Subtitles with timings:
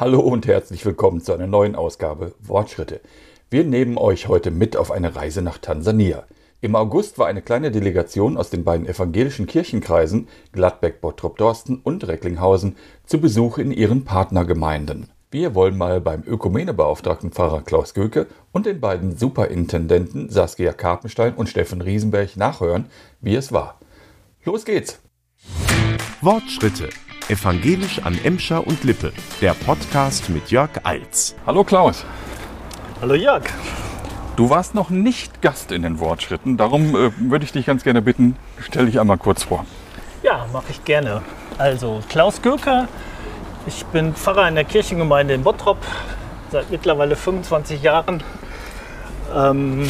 [0.00, 3.02] Hallo und herzlich willkommen zu einer neuen Ausgabe Wortschritte.
[3.50, 6.24] Wir nehmen euch heute mit auf eine Reise nach Tansania.
[6.62, 12.08] Im August war eine kleine Delegation aus den beiden evangelischen Kirchenkreisen Gladbeck, Bottrop, Dorsten und
[12.08, 15.10] Recklinghausen zu Besuch in ihren Partnergemeinden.
[15.30, 21.50] Wir wollen mal beim Ökumenebeauftragten Pfarrer Klaus Göke und den beiden Superintendenten Saskia Karpenstein und
[21.50, 22.86] Steffen Riesenberg nachhören,
[23.20, 23.78] wie es war.
[24.46, 24.98] Los geht's!
[26.22, 26.88] Wortschritte
[27.30, 31.36] Evangelisch an Emscher und Lippe, der Podcast mit Jörg Eils.
[31.46, 32.04] Hallo Klaus.
[33.00, 33.44] Hallo Jörg.
[34.34, 38.02] Du warst noch nicht Gast in den Wortschritten, darum äh, würde ich dich ganz gerne
[38.02, 39.64] bitten, stell dich einmal kurz vor.
[40.24, 41.22] Ja, mache ich gerne.
[41.56, 42.88] Also Klaus Gürker,
[43.64, 45.78] ich bin Pfarrer in der Kirchengemeinde in Bottrop
[46.50, 48.24] seit mittlerweile 25 Jahren.
[49.32, 49.86] Ähm,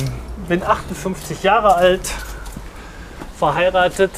[0.46, 2.12] bin 58 Jahre alt,
[3.38, 4.12] verheiratet,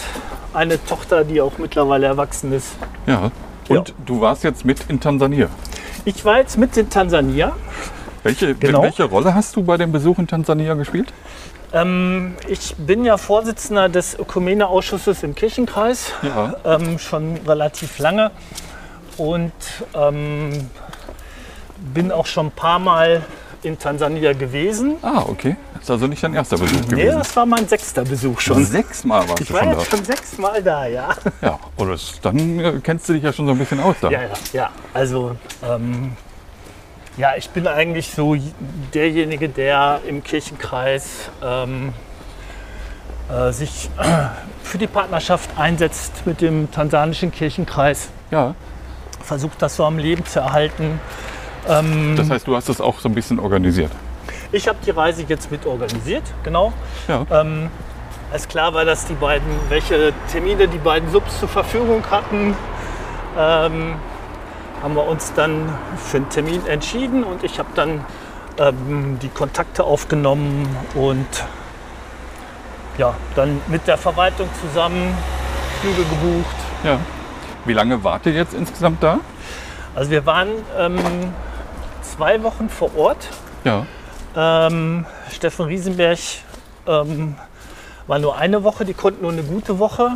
[0.54, 2.68] eine Tochter, die auch mittlerweile erwachsen ist.
[3.06, 3.30] Ja.
[3.68, 3.94] Und Ja.
[4.06, 5.48] du warst jetzt mit in Tansania.
[6.04, 7.52] Ich war jetzt mit in Tansania.
[8.22, 8.82] Welche, Genau.
[8.82, 11.12] welche Rolle hast du bei dem Besuch in Tansania gespielt?
[11.72, 16.54] Ähm, ich bin ja Vorsitzender des Ökumene-Ausschusses im Kirchenkreis, Ja.
[16.64, 18.30] ähm, schon relativ lange
[19.16, 19.52] und
[19.94, 20.68] ähm,
[21.78, 23.22] bin auch schon ein paar Mal
[23.62, 24.96] in Tansania gewesen.
[25.02, 25.56] Ah, okay.
[25.74, 27.18] Das ist also nicht dein erster Besuch Nee, gewesen.
[27.18, 28.64] das war mein sechster Besuch schon.
[28.64, 29.78] Sechsmal warst Ich du war schon da.
[29.78, 31.08] jetzt schon sechsmal da, ja.
[31.40, 34.10] Ja, das, dann äh, kennst du dich ja schon so ein bisschen aus da.
[34.10, 34.70] Ja, ja, ja.
[34.94, 35.36] Also,
[35.68, 36.12] ähm,
[37.16, 38.36] ja, ich bin eigentlich so
[38.94, 41.92] derjenige, der im Kirchenkreis ähm,
[43.30, 43.90] äh, sich
[44.62, 48.54] für die Partnerschaft einsetzt mit dem tansanischen Kirchenkreis, Ja,
[49.22, 50.98] versucht das so am Leben zu erhalten.
[51.68, 53.90] Ähm, das heißt, du hast das auch so ein bisschen organisiert.
[54.50, 56.72] ich habe die Reise jetzt mit organisiert, genau.
[57.08, 57.24] Ja.
[57.30, 57.70] Ähm,
[58.32, 62.56] als klar war, dass die beiden, welche Termine die beiden Subs zur Verfügung hatten,
[63.38, 63.94] ähm,
[64.82, 68.04] haben wir uns dann für einen Termin entschieden und ich habe dann
[68.58, 71.26] ähm, die Kontakte aufgenommen und
[72.98, 75.14] ja, dann mit der Verwaltung zusammen
[75.80, 76.56] Flüge gebucht.
[76.84, 76.98] ja.
[77.64, 79.20] Wie lange wart ihr jetzt insgesamt da?
[79.94, 80.98] Also wir waren ähm,
[82.16, 83.28] zwei Wochen vor Ort.
[83.64, 83.86] Ja.
[84.36, 86.18] Ähm, Steffen Riesenberg
[86.86, 87.36] ähm,
[88.06, 90.12] war nur eine Woche, die konnten nur eine gute Woche.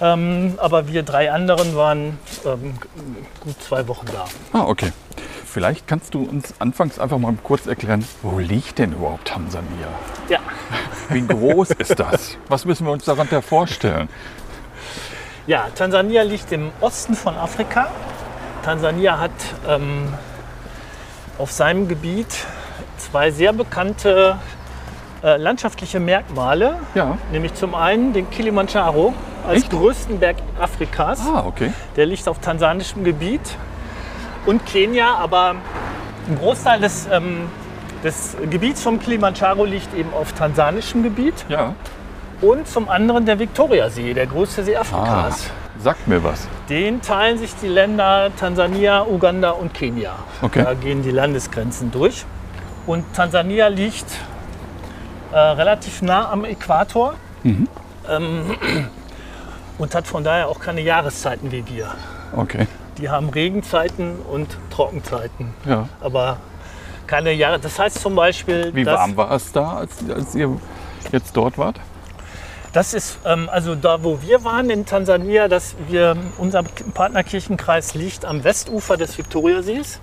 [0.00, 2.74] Ähm, aber wir drei anderen waren ähm,
[3.40, 4.24] gut zwei Wochen da.
[4.52, 4.92] Ah, okay.
[5.46, 9.88] Vielleicht kannst du uns anfangs einfach mal kurz erklären, wo liegt denn überhaupt Tansania?
[10.28, 10.38] Ja,
[11.10, 12.38] Wie groß ist das?
[12.48, 14.08] Was müssen wir uns darunter vorstellen?
[15.46, 17.88] ja Tansania liegt im Osten von Afrika.
[18.64, 19.32] Tansania hat
[19.68, 20.14] ähm,
[21.42, 22.46] auf seinem Gebiet
[22.98, 24.36] zwei sehr bekannte
[25.24, 26.76] äh, landschaftliche Merkmale.
[26.94, 27.18] Ja.
[27.32, 29.12] Nämlich zum einen den Kilimanjaro
[29.44, 29.70] als Echt?
[29.72, 31.20] größten Berg Afrikas.
[31.26, 31.72] Ah, okay.
[31.96, 33.40] Der liegt auf tansanischem Gebiet.
[34.46, 35.56] Und Kenia, aber
[36.28, 37.48] ein Großteil des, ähm,
[38.04, 41.44] des Gebiets vom Kilimanjaro liegt eben auf tansanischem Gebiet.
[41.48, 41.74] Ja.
[42.40, 45.50] Und zum anderen der Viktoriasee, der größte See Ah, Afrikas.
[45.82, 46.46] Sagt mir was.
[46.68, 50.14] Den teilen sich die Länder Tansania, Uganda und Kenia.
[50.40, 50.62] Okay.
[50.62, 52.24] Da gehen die Landesgrenzen durch.
[52.86, 54.06] Und Tansania liegt
[55.32, 57.66] äh, relativ nah am Äquator Mhm.
[58.08, 58.42] ähm,
[59.78, 61.88] und hat von daher auch keine Jahreszeiten wie wir.
[62.36, 62.68] Okay.
[62.98, 65.88] Die haben Regenzeiten und Trockenzeiten, Ja.
[66.00, 66.36] aber
[67.08, 67.58] keine Jahre.
[67.58, 70.56] Das heißt zum Beispiel, Wie warm war es da, als, als ihr
[71.10, 71.80] jetzt dort wart?
[72.72, 78.24] Das ist ähm, also da, wo wir waren in Tansania, dass wir unser Partnerkirchenkreis liegt
[78.24, 80.00] am Westufer des Viktoriasees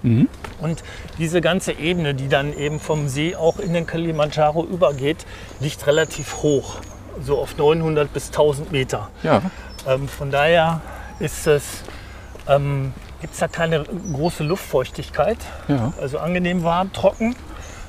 [0.60, 0.84] und
[1.18, 5.26] diese ganze Ebene, die dann eben vom See auch in den Kilimanjaro übergeht,
[5.60, 6.78] liegt relativ hoch,
[7.22, 9.10] so auf 900 bis 1000 Meter.
[9.24, 9.42] Ja.
[9.88, 10.82] Ähm, von daher
[11.20, 11.84] ist es
[12.48, 15.38] ähm, gibt es da keine große Luftfeuchtigkeit.
[15.68, 15.94] Ja.
[16.00, 17.36] Also angenehm warm, trocken,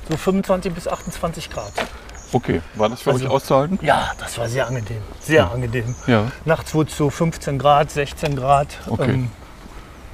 [0.08, 1.72] so 25 bis 28 Grad.
[2.32, 2.60] Okay.
[2.74, 3.78] War das für Also- euch auszuhalten?
[3.82, 5.02] Ja, das war sehr angenehm.
[5.20, 5.94] Sehr angenehm.
[6.06, 6.30] Ja.
[6.44, 8.68] Nachts wurde es so 15 Grad, 16 Grad.
[8.88, 9.24] Okay.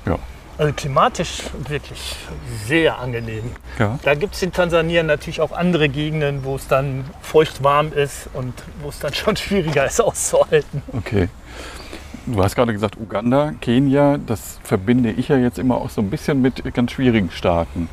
[0.06, 0.18] Ja.
[0.58, 2.16] also klimatisch wirklich
[2.66, 3.50] sehr angenehm.
[3.78, 3.98] Ja.
[4.02, 8.30] Da gibt es in Tansania natürlich auch andere Gegenden, wo es dann feucht warm ist
[8.32, 10.82] und wo es dann schon schwieriger ist auszuhalten.
[10.96, 11.28] Okay.
[12.24, 16.10] Du hast gerade gesagt, Uganda, Kenia, das verbinde ich ja jetzt immer auch so ein
[16.10, 17.88] bisschen mit ganz schwierigen Staaten.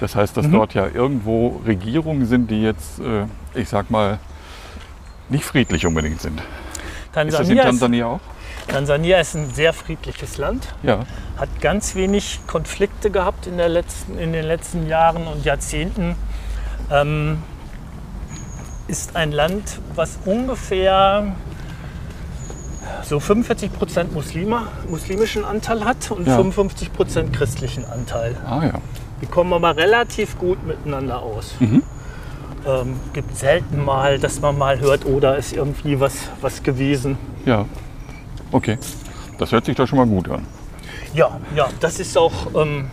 [0.00, 3.24] Das heißt, dass dort ja irgendwo Regierungen sind, die jetzt, äh,
[3.58, 4.18] ich sag mal,
[5.28, 6.40] nicht friedlich unbedingt sind.
[6.40, 6.46] Ist
[7.14, 8.20] das in Tansania ist, Tansania auch?
[8.68, 11.00] Tansania ist ein sehr friedliches Land, Ja.
[11.38, 16.16] hat ganz wenig Konflikte gehabt in, der letzten, in den letzten Jahren und Jahrzehnten.
[16.90, 17.42] Ähm,
[18.86, 21.34] ist ein Land, was ungefähr
[23.02, 26.36] so 45 Prozent Muslime, muslimischen Anteil hat und Ja.
[26.36, 28.34] 55 Prozent christlichen Anteil.
[28.46, 28.72] Ah ja.
[29.20, 31.54] Die kommen aber relativ gut miteinander aus.
[32.66, 37.16] Ähm, gibt selten mal, dass man mal hört, oh, da ist irgendwie was, was gewesen.
[37.44, 37.64] Ja.
[38.52, 38.78] Okay.
[39.38, 40.46] Das hört sich doch schon mal gut an.
[41.14, 42.90] Ja, ja, das ist auch, ähm,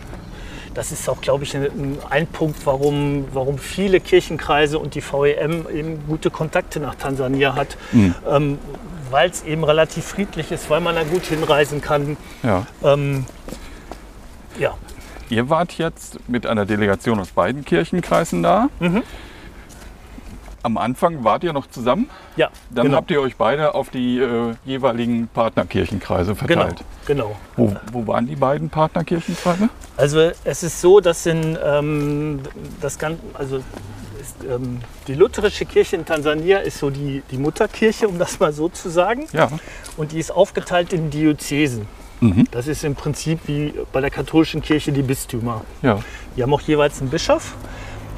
[0.74, 5.66] das ist auch, glaube ich, ein, ein Punkt, warum, warum viele Kirchenkreise und die VEM
[5.72, 8.58] eben gute Kontakte nach Tansania hat, ähm,
[9.10, 12.16] weil es eben relativ friedlich ist, weil man da gut hinreisen kann.
[12.42, 12.66] Ja.
[12.82, 13.26] Ähm,
[14.58, 14.74] ja,
[15.28, 18.68] Ihr wart jetzt mit einer Delegation aus beiden Kirchenkreisen da.
[18.78, 19.02] Mhm.
[20.66, 22.10] Am Anfang wart ihr noch zusammen.
[22.34, 26.84] ja, Dann genau, habt ihr euch beide auf die äh, jeweiligen Partnerkirchenkreise genau, verteilt.
[27.06, 27.36] genau.
[27.56, 29.68] Wo, wo waren die beiden Partnerkirchenkreise?
[29.96, 32.40] Also es ist so, dass in ähm,
[32.80, 33.58] das Ganze, also
[34.20, 38.52] ist, ähm, die lutherische Kirche in Tansania ist so die, die Mutterkirche, um das mal
[38.52, 39.28] so zu sagen.
[39.32, 39.48] Ja.
[39.96, 41.86] Und die ist aufgeteilt in Diözesen.
[42.50, 45.60] Das ist im Prinzip wie bei der katholischen Kirche die Bistümer.
[45.82, 46.00] Ja.
[46.36, 47.54] Die haben auch jeweils einen Bischof.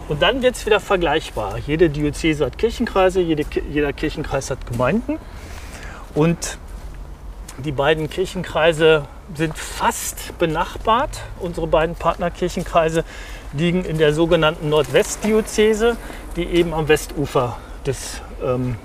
[0.08, 1.58] Und dann wird es wieder vergleichbar.
[1.66, 5.18] Jede Diözese hat Kirchenkreise, jede, jeder Kirchenkreis hat Gemeinden.
[6.14, 6.58] Und
[7.58, 11.20] die beiden Kirchenkreise sind fast benachbart.
[11.40, 13.04] Unsere beiden Partnerkirchenkreise
[13.52, 15.96] liegen in der sogenannten Nordwestdiözese,
[16.36, 18.76] die eben am Westufer des, ähm,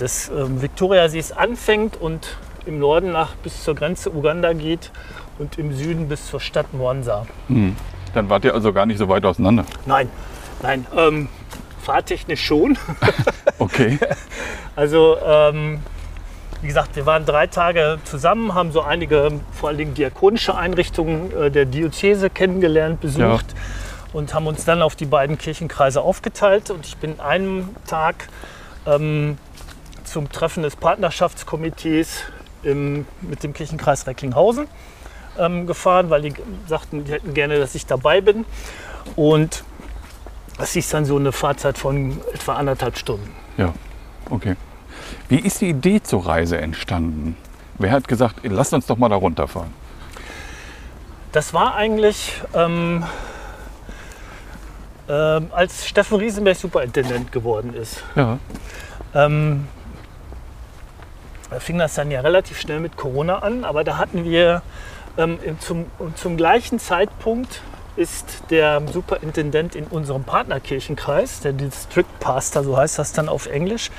[0.00, 2.36] des ähm, Viktoriasees anfängt und
[2.66, 4.90] im Norden nach bis zur Grenze Uganda geht
[5.38, 7.26] und im Süden bis zur Stadt Mwanza.
[8.14, 9.64] Dann wart ihr also gar nicht so weit auseinander.
[9.84, 10.08] Nein,
[10.62, 11.28] nein, ähm,
[11.82, 12.78] fahrtechnisch schon.
[13.58, 13.98] Okay.
[14.76, 15.80] Also, ähm,
[16.60, 21.32] wie gesagt, wir waren drei Tage zusammen, haben so einige, vor allen Dingen diakonische Einrichtungen
[21.32, 23.54] äh, der Diözese kennengelernt, besucht
[24.12, 26.70] und haben uns dann auf die beiden Kirchenkreise aufgeteilt.
[26.70, 28.28] Und ich bin einen Tag
[28.86, 29.38] ähm,
[30.04, 32.24] zum Treffen des Partnerschaftskomitees
[32.62, 34.68] im, mit dem Kirchenkreis Recklinghausen
[35.38, 36.34] ähm, gefahren, weil die
[36.66, 38.44] sagten, die hätten gerne, dass ich dabei bin.
[39.14, 39.64] Und
[40.58, 43.30] das ist dann so eine Fahrzeit von etwa anderthalb Stunden.
[43.56, 43.72] Ja.
[44.30, 44.56] Okay.
[45.28, 47.36] Wie ist die Idee zur Reise entstanden?
[47.78, 49.72] Wer hat gesagt, lasst uns doch mal da runterfahren?
[51.32, 53.04] Das war eigentlich, ähm,
[55.08, 58.02] ähm, als Steffen Riesenberg Superintendent geworden ist.
[58.14, 58.38] Ja.
[59.14, 59.68] Ähm,
[61.50, 64.62] da fing das dann ja relativ schnell mit Corona an, aber da hatten wir
[65.18, 67.60] ähm, zum, zum gleichen Zeitpunkt
[67.96, 73.90] ist der Superintendent in unserem Partnerkirchenkreis, der District Pastor, so heißt das dann auf Englisch,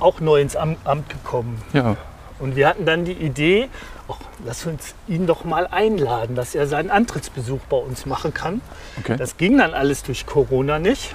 [0.00, 1.62] auch neu ins Am- Amt gekommen.
[1.72, 1.96] Ja.
[2.38, 3.68] Und wir hatten dann die Idee,
[4.08, 8.60] ach, lass uns ihn doch mal einladen, dass er seinen Antrittsbesuch bei uns machen kann.
[8.98, 9.16] Okay.
[9.16, 11.14] Das ging dann alles durch Corona nicht.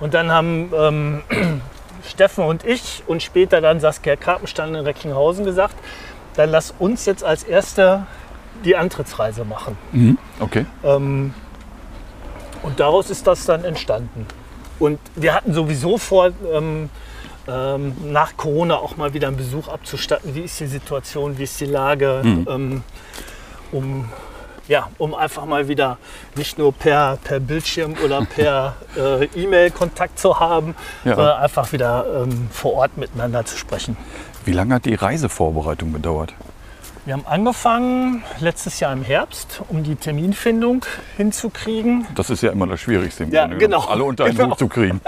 [0.00, 1.22] Und dann haben ähm,
[2.08, 5.76] Steffen und ich und später dann Saskia Karpenstein in Recklinghausen gesagt,
[6.34, 8.06] dann lass uns jetzt als Erster
[8.64, 9.76] die Antrittsreise machen.
[9.92, 10.18] Mhm.
[10.40, 10.66] Okay.
[10.82, 11.34] Ähm,
[12.62, 14.26] und daraus ist das dann entstanden.
[14.78, 16.88] Und wir hatten sowieso vor, ähm,
[17.46, 20.34] ähm, nach Corona auch mal wieder einen Besuch abzustatten.
[20.34, 22.82] Wie ist die Situation, wie ist die Lage, ähm,
[23.70, 24.08] um,
[24.66, 25.98] ja, um einfach mal wieder
[26.36, 30.74] nicht nur per, per Bildschirm oder per äh, E-Mail Kontakt zu haben,
[31.04, 31.16] Ja.
[31.16, 33.96] sondern einfach wieder ähm, vor Ort miteinander zu sprechen.
[34.46, 36.34] Wie lange hat die Reisevorbereitung gedauert?
[37.04, 40.86] Wir haben angefangen letztes Jahr im Herbst, um die Terminfindung
[41.18, 42.06] hinzukriegen.
[42.14, 43.80] Das ist ja immer das Schwierigste im Ja, Grunde genau.
[43.84, 44.50] alle unter einen Genau.
[44.52, 45.02] Hut zu kriegen.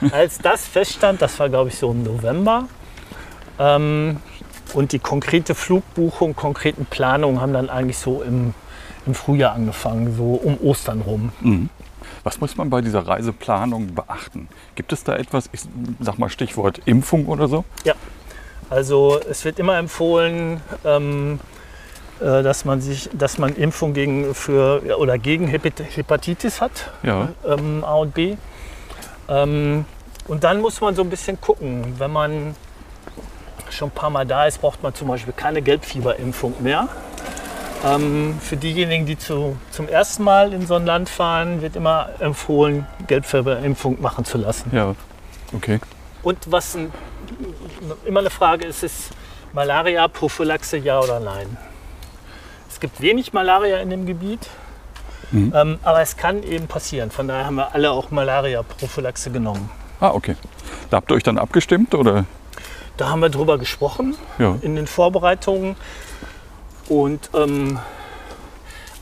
[0.12, 2.68] Als das feststand, das war glaube ich so im November,
[3.58, 4.16] ähm,
[4.72, 8.54] und die konkrete Flugbuchung, konkreten Planungen haben dann eigentlich so im,
[9.04, 11.68] im Frühjahr angefangen, so um Ostern rum.
[12.22, 14.48] Was muss man bei dieser Reiseplanung beachten?
[14.76, 15.62] Gibt es da etwas, ich
[15.98, 17.64] sag mal Stichwort Impfung oder so?
[17.84, 17.94] Ja,
[18.70, 21.40] also es wird immer empfohlen, ähm,
[22.20, 27.28] äh, dass man sich, dass man Impfung gegen für oder gegen Hepat- Hepatitis hat, Ja.
[27.46, 28.36] ähm, A und B.
[29.28, 29.84] Ähm,
[30.28, 32.54] und dann muss man so ein bisschen gucken, wenn man
[33.70, 36.88] schon ein paar Mal da ist, braucht man zum Beispiel keine Gelbfieberimpfung mehr.
[37.84, 42.10] Ähm, für diejenigen, die zu, zum ersten Mal in so ein Land fahren, wird immer
[42.18, 44.70] empfohlen, Gelbfieberimpfung machen zu lassen.
[44.74, 44.94] Ja.
[45.56, 45.80] Okay.
[46.22, 46.92] Und was ein,
[48.04, 49.10] immer eine Frage ist, ist
[49.52, 51.56] Malaria-Prophylaxe ja oder nein?
[52.68, 54.48] Es gibt wenig Malaria in dem Gebiet,
[55.32, 57.10] ähm, aber es kann eben passieren.
[57.10, 59.70] Von daher haben wir alle auch Malaria-Prophylaxe genommen.
[60.00, 60.36] Ah, okay.
[60.88, 62.24] Da habt ihr euch dann abgestimmt oder?
[62.96, 64.56] Da haben wir drüber gesprochen Ja.
[64.62, 65.76] in den Vorbereitungen.
[66.88, 67.78] Und ähm,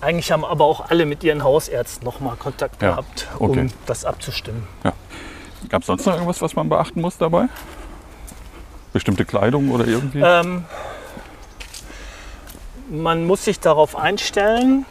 [0.01, 3.61] eigentlich haben aber auch alle mit ihren Hausärzten nochmal Kontakt Ja, gehabt, okay.
[3.61, 4.67] um das abzustimmen.
[5.69, 7.47] Gab es sonst noch irgendwas, was man beachten muss dabei?
[8.99, 10.21] Bestimmte Kleidung oder irgendwie?
[10.21, 10.65] Ähm,
[12.91, 14.87] man muss sich darauf einstellen,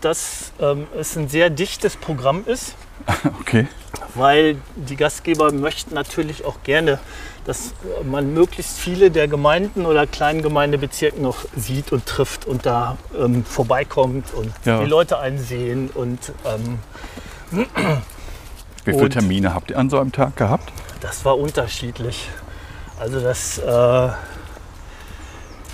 [0.00, 2.74] dass ähm, es ein sehr dichtes Programm ist,
[3.40, 3.66] okay.
[4.14, 6.98] weil die Gastgeber möchten natürlich auch gerne,
[7.44, 12.96] dass man möglichst viele der Gemeinden oder kleinen Gemeindebezirke noch sieht und trifft und da
[13.18, 14.80] ähm, vorbeikommt und Ja.
[14.82, 16.78] die Leute einsehen und ähm,
[18.84, 20.72] Wie viele Und- Termine habt ihr an so einem Tag gehabt?
[21.02, 22.28] Das war unterschiedlich.
[22.98, 24.08] Also das, äh,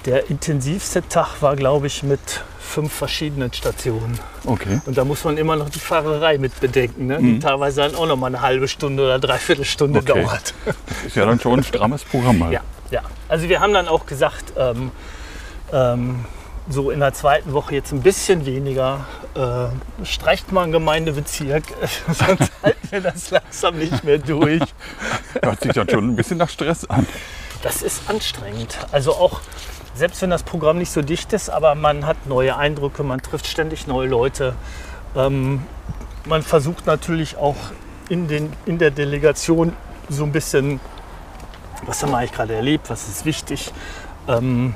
[0.05, 2.21] der intensivste Tag war, glaube ich, mit
[2.61, 4.19] fünf verschiedenen Stationen.
[4.45, 4.81] Okay.
[4.85, 7.19] Und da muss man immer noch die Fahrerei mit bedenken, ne?
[7.21, 10.23] die teilweise dann auch noch mal eine halbe Stunde oder dreiviertel Stunde Okay.
[10.23, 10.55] dauert.
[11.07, 12.43] Ist ja dann schon ein strammes Programm.
[12.43, 12.53] Halt.
[12.53, 13.03] Ja, ja.
[13.29, 14.91] Also wir haben dann auch gesagt, ähm,
[15.73, 16.25] ähm,
[16.69, 19.07] so in der zweiten Woche jetzt ein bisschen weniger.
[19.35, 21.65] Äh, streicht mal einen Gemeindebezirk,
[22.07, 24.63] sonst halten wir das langsam nicht mehr durch.
[25.43, 27.07] Hört sich dann schon ein bisschen nach Stress an.
[27.63, 28.79] Das ist anstrengend.
[28.93, 29.41] Also auch,
[29.95, 33.47] selbst wenn das Programm nicht so dicht ist, aber man hat neue Eindrücke, man trifft
[33.47, 34.55] ständig neue Leute.
[35.17, 35.63] Ähm,
[36.27, 37.57] man versucht natürlich auch
[38.09, 39.75] in, den, in der Delegation
[40.09, 40.81] so ein bisschen,
[41.87, 43.73] was haben wir eigentlich gerade erlebt, was ist wichtig,
[44.29, 44.75] ähm,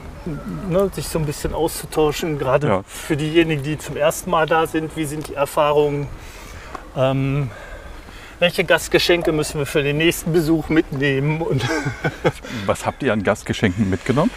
[0.68, 2.82] ne, sich so ein bisschen auszutauschen, gerade Ja.
[2.86, 6.06] für diejenigen, die zum ersten Mal da sind, wie sind die Erfahrungen.
[6.96, 7.50] Ähm,
[8.38, 11.40] welche Gastgeschenke müssen wir für den nächsten Besuch mitnehmen?
[11.42, 11.62] Und
[12.66, 14.30] Was habt ihr an Gastgeschenken mitgenommen?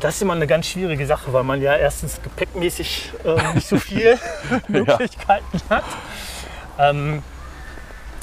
[0.00, 3.78] Das ist immer eine ganz schwierige Sache, weil man ja erstens gepäckmäßig äh, nicht so
[3.78, 4.18] viel
[4.68, 5.84] Möglichkeiten hat.
[6.78, 7.22] Ähm,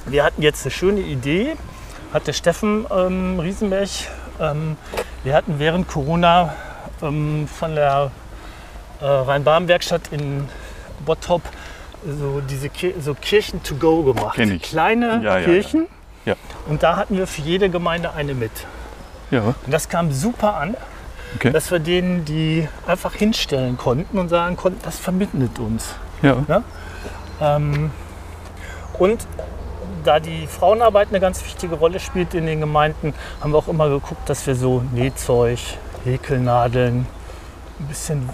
[0.06, 1.56] wir hatten jetzt eine schöne Idee,
[2.14, 3.90] hatte Steffen ähm, Riesenberg.
[4.40, 4.78] Ähm,
[5.26, 6.54] wir hatten während Corona
[7.02, 8.12] ähm, von der
[9.02, 10.48] äh, Rhein-Baden-Werkstatt in
[11.06, 11.42] Bottrop
[12.08, 14.36] so diese Kir so Kirchen to go gemacht.
[14.36, 14.62] Kenn ich.
[14.62, 15.46] Kleine Ja, ja, ja.
[15.46, 15.88] Kirchen.
[16.26, 16.36] Ja.
[16.68, 18.52] Und da hatten wir für jede Gemeinde eine mit.
[19.32, 19.42] Ja.
[19.42, 20.78] Und das kam super an
[21.36, 21.52] Okay.
[21.52, 25.96] dass wir denen die einfach hinstellen konnten und sagen konnten, das verbindet uns.
[26.22, 26.38] ja.
[27.42, 27.92] Ähm,
[28.98, 29.28] und
[30.06, 33.90] da die Frauenarbeit eine ganz wichtige Rolle spielt in den Gemeinden, haben wir auch immer
[33.90, 35.60] geguckt, dass wir so Nähzeug,
[36.04, 37.06] Häkelnadeln,
[37.80, 38.30] ein bisschen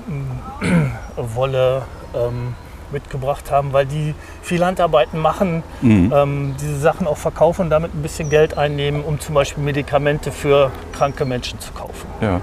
[0.62, 0.92] mm,
[1.36, 2.54] Wolle ähm,
[2.92, 6.12] mitgebracht haben, weil die viel Handarbeiten machen, Mhm.
[6.14, 10.32] ähm, diese Sachen auch verkaufen und damit ein bisschen Geld einnehmen, um zum Beispiel Medikamente
[10.32, 12.08] für kranke Menschen zu kaufen.
[12.22, 12.42] ja.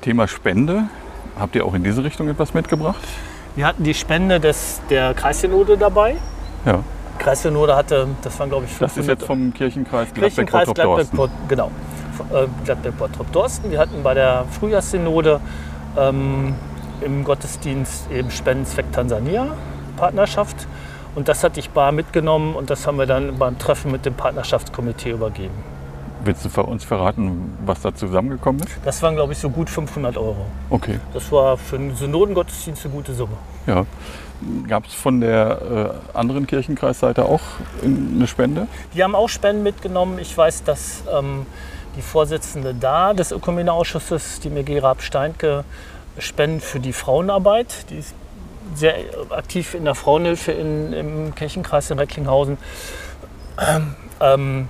[0.00, 0.84] Thema Spende.
[1.38, 3.00] Habt ihr auch in diese Richtung etwas mitgebracht?
[3.54, 6.16] Wir hatten die Spende des, der Kreissynode dabei.
[6.66, 6.80] Ja.
[7.22, 11.16] Kreissynode hatte, das waren glaube ich Das ist 500 jetzt vom Kirchenkreis Kirchenkreis Gladbeck-Bottrop-Dorsten.
[11.16, 11.70] Gladbeck, genau.
[12.32, 13.70] Äh, Gladbeck-Bottrop-Dorsten.
[13.70, 15.40] Wir hatten bei der Frühjahrssynode
[15.96, 16.54] ähm,
[17.00, 19.48] im Gottesdienst eben Spendenzweck Tansania
[19.96, 20.66] Partnerschaft.
[21.14, 24.14] Und das hatte ich bar mitgenommen und das haben wir dann beim Treffen mit dem
[24.14, 25.54] Partnerschaftskomitee übergeben.
[26.24, 28.78] Willst du für uns verraten, was da zusammengekommen ist?
[28.84, 30.46] Das waren, glaube ich, so gut 500 Euro.
[30.70, 31.00] Okay.
[31.12, 33.36] Das war für einen Synodengottesdienst eine gute Summe.
[33.66, 33.84] Ja.
[34.68, 37.42] Gab es von der äh, anderen Kirchenkreisseite auch
[37.82, 38.66] eine Spende?
[38.94, 40.18] Die haben auch Spenden mitgenommen.
[40.18, 41.46] Ich weiß, dass ähm,
[41.96, 45.64] die Vorsitzende da des Ökumeneausschusses, die Megera Absteinke,
[46.18, 47.90] Spenden für die Frauenarbeit.
[47.90, 48.14] Die ist
[48.74, 48.94] sehr
[49.30, 52.58] aktiv in der Frauenhilfe in, im Kirchenkreis in Recklinghausen.
[53.58, 54.68] Ähm, ähm,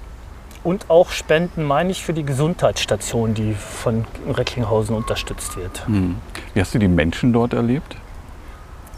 [0.65, 5.83] und auch Spenden, meine ich, für die Gesundheitsstation, die von Recklinghausen unterstützt wird.
[6.55, 7.97] Wie hast du die Menschen dort erlebt?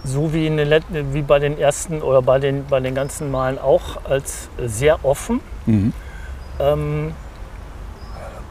[0.04, 0.82] So wie, in den,
[1.14, 5.40] wie bei den ersten oder bei den, bei den ganzen Malen auch als sehr offen
[5.66, 5.92] Mhm.
[6.60, 7.14] ähm,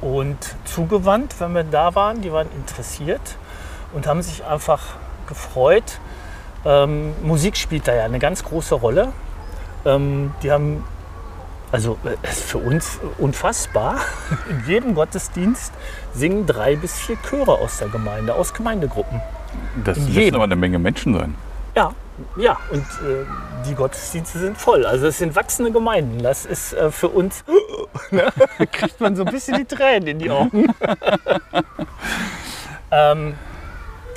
[0.02, 2.22] und zugewandt, wenn wir da waren.
[2.22, 3.22] Die waren interessiert
[3.94, 4.82] und haben sich einfach
[5.28, 6.00] gefreut.
[6.66, 9.14] Ähm, Musik spielt da ja eine ganz große Rolle.
[9.86, 10.84] Ähm, die haben,
[11.74, 13.98] also äh, es ist für uns unfassbar,
[14.50, 15.74] in jedem Gottesdienst
[16.14, 19.20] singen drei bis vier Chöre aus der Gemeinde, aus Gemeindegruppen.
[19.84, 20.36] Das In müssen jedem.
[20.36, 21.34] aber eine Menge Menschen sein.
[21.76, 21.92] Ja,
[22.38, 23.26] ja, und äh,
[23.68, 24.86] die Gottesdienste sind voll.
[24.86, 26.22] Also es sind wachsende Gemeinden.
[26.22, 27.44] Das ist äh, für uns,
[28.12, 28.32] ne?
[28.38, 30.68] da kriegt man so ein bisschen die Tränen in die Augen.
[32.92, 33.34] ähm,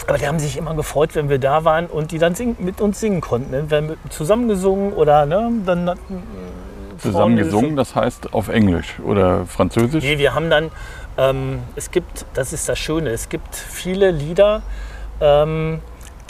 [0.06, 2.82] aber die haben sich immer gefreut, wenn wir da waren und die dann singen, mit
[2.82, 3.50] uns singen konnten.
[3.50, 3.70] Ne?
[3.70, 5.98] Wir haben zusammengesungen oder ne, dann
[6.98, 10.04] Zusammen gesungen, das heißt auf Englisch oder Französisch?
[10.04, 10.70] Nee, wir haben dann,
[11.18, 14.62] ähm, es gibt, das ist das Schöne, es gibt viele Lieder,
[15.20, 15.80] ähm,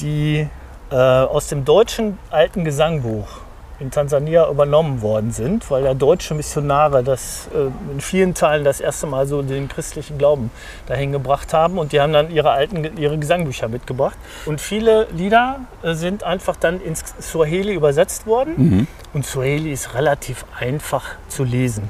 [0.01, 0.49] die
[0.91, 3.46] äh, aus dem deutschen alten Gesangbuch
[3.79, 8.81] in Tansania übernommen worden sind, weil ja deutsche Missionare das äh, in vielen Teilen das
[8.81, 10.51] erste Mal so den christlichen Glauben
[10.87, 14.17] dahin gebracht haben und die haben dann ihre alten ihre Gesangbücher mitgebracht
[14.47, 20.45] und viele Lieder äh, sind einfach dann ins Swahili übersetzt worden und Swahili ist relativ
[20.59, 21.89] einfach zu lesen.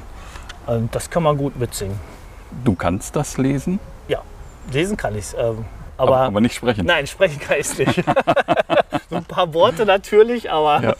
[0.65, 1.97] Und das kann man gut mitsingen.
[2.63, 3.79] Du kannst das lesen,
[4.09, 4.21] Ja,
[4.71, 5.35] lesen kann ich es.
[5.37, 5.65] Ähm,
[5.97, 6.85] aber, aber, nicht sprechen.
[6.85, 7.95] nein, sprechen kann ich nicht.
[9.09, 10.95] so ein paar Worte natürlich, aber Ja.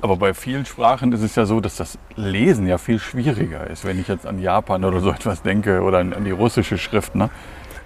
[0.00, 3.84] Aber bei vielen Sprachen ist es ja so, dass das Lesen ja viel schwieriger ist.
[3.84, 7.14] Wenn ich jetzt an Japan oder so etwas denke oder an, an die russische Schrift.
[7.14, 7.30] Ne?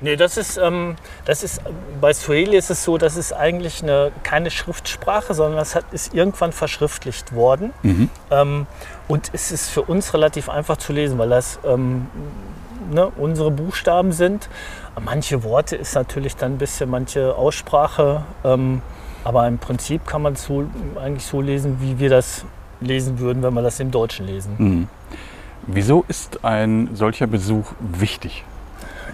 [0.02, 0.96] Nee, das ist, ähm,
[1.26, 1.60] das ist,
[2.00, 6.14] bei Swahili ist es so, das ist eigentlich eine, keine Schriftsprache, sondern das hat, ist
[6.14, 7.72] irgendwann verschriftlicht worden.
[8.30, 8.66] Ähm,
[9.08, 12.06] und es ist für uns relativ einfach zu lesen, weil das ähm,
[12.90, 14.48] ne, unsere Buchstaben sind.
[15.04, 18.82] Manche Worte ist natürlich dann ein bisschen, manche Aussprache, ähm,
[19.24, 20.64] aber im Prinzip kann man es so,
[21.00, 22.44] eigentlich so lesen, wie wir das
[22.80, 24.88] lesen würden, wenn wir das im Deutschen lesen.
[25.66, 28.44] Wieso ist ein solcher Besuch wichtig?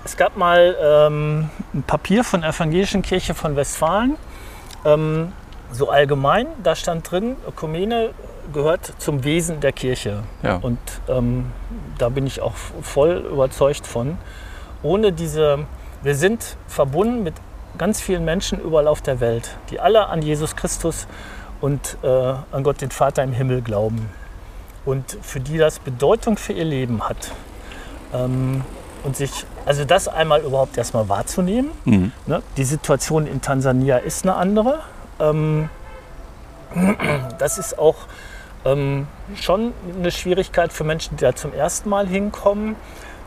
[0.04, 4.16] Es gab mal ähm, ein Papier von der Evangelischen Kirche von Westfalen,
[4.84, 5.32] ähm,
[5.72, 8.10] so allgemein, da stand drin, Ökumene
[8.52, 10.22] gehört zum Wesen der Kirche.
[10.42, 10.56] Ja.
[10.56, 10.78] Und
[11.08, 11.46] ähm,
[11.98, 14.18] da bin ich auch voll überzeugt von.
[14.82, 15.66] Ohne diese,
[16.02, 17.34] wir sind verbunden mit
[17.78, 21.06] ganz vielen Menschen überall auf der Welt, die alle an Jesus Christus
[21.60, 24.08] und äh, an Gott den Vater im Himmel glauben.
[24.84, 27.32] Und für die das Bedeutung für ihr Leben hat.
[28.14, 28.62] Ähm,
[29.02, 31.70] und sich, also das einmal überhaupt erstmal wahrzunehmen.
[32.26, 32.42] Ne?
[32.56, 34.80] Die Situation in Tansania ist eine andere.
[35.20, 35.68] Ähm,
[37.38, 37.96] das ist auch
[38.64, 42.74] ähm, schon eine Schwierigkeit für Menschen, die da zum ersten Mal hinkommen,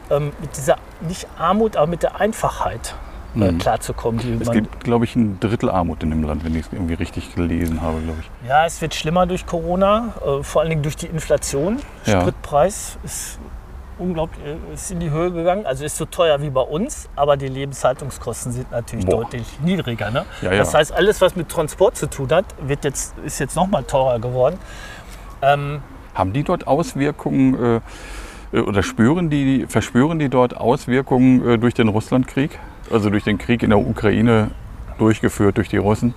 [0.09, 2.95] ähm, mit dieser nicht Armut, aber mit der Einfachheit
[3.35, 4.19] äh, klarzukommen.
[4.19, 6.95] Die Es gibt, glaube ich, ein Drittel Armut in dem Land, wenn ich es irgendwie
[6.95, 8.47] richtig gelesen habe, glaube ich.
[8.47, 11.77] ja, es wird schlimmer durch Corona, äh, vor allen Dingen durch die Inflation.
[12.05, 12.21] Ja.
[12.21, 13.39] Spritpreis ist
[13.99, 15.65] unglaublich, äh, ist in die Höhe gegangen.
[15.65, 19.23] Also ist so teuer wie bei uns, aber die Lebenshaltungskosten sind natürlich Boah.
[19.23, 20.09] deutlich niedriger.
[20.09, 20.25] Ne?
[20.41, 20.57] Ja, ja.
[20.57, 23.83] Das heißt, alles, was mit Transport zu tun hat, wird jetzt, ist jetzt noch mal
[23.83, 24.57] teurer geworden.
[25.41, 25.81] Ähm,
[26.15, 27.81] Haben die dort Auswirkungen äh,
[28.51, 32.59] oder spüren die, verspüren die dort Auswirkungen äh, durch den Russlandkrieg?
[32.91, 34.51] Also durch den Krieg in der Ukraine
[34.97, 36.13] durchgeführt durch die Russen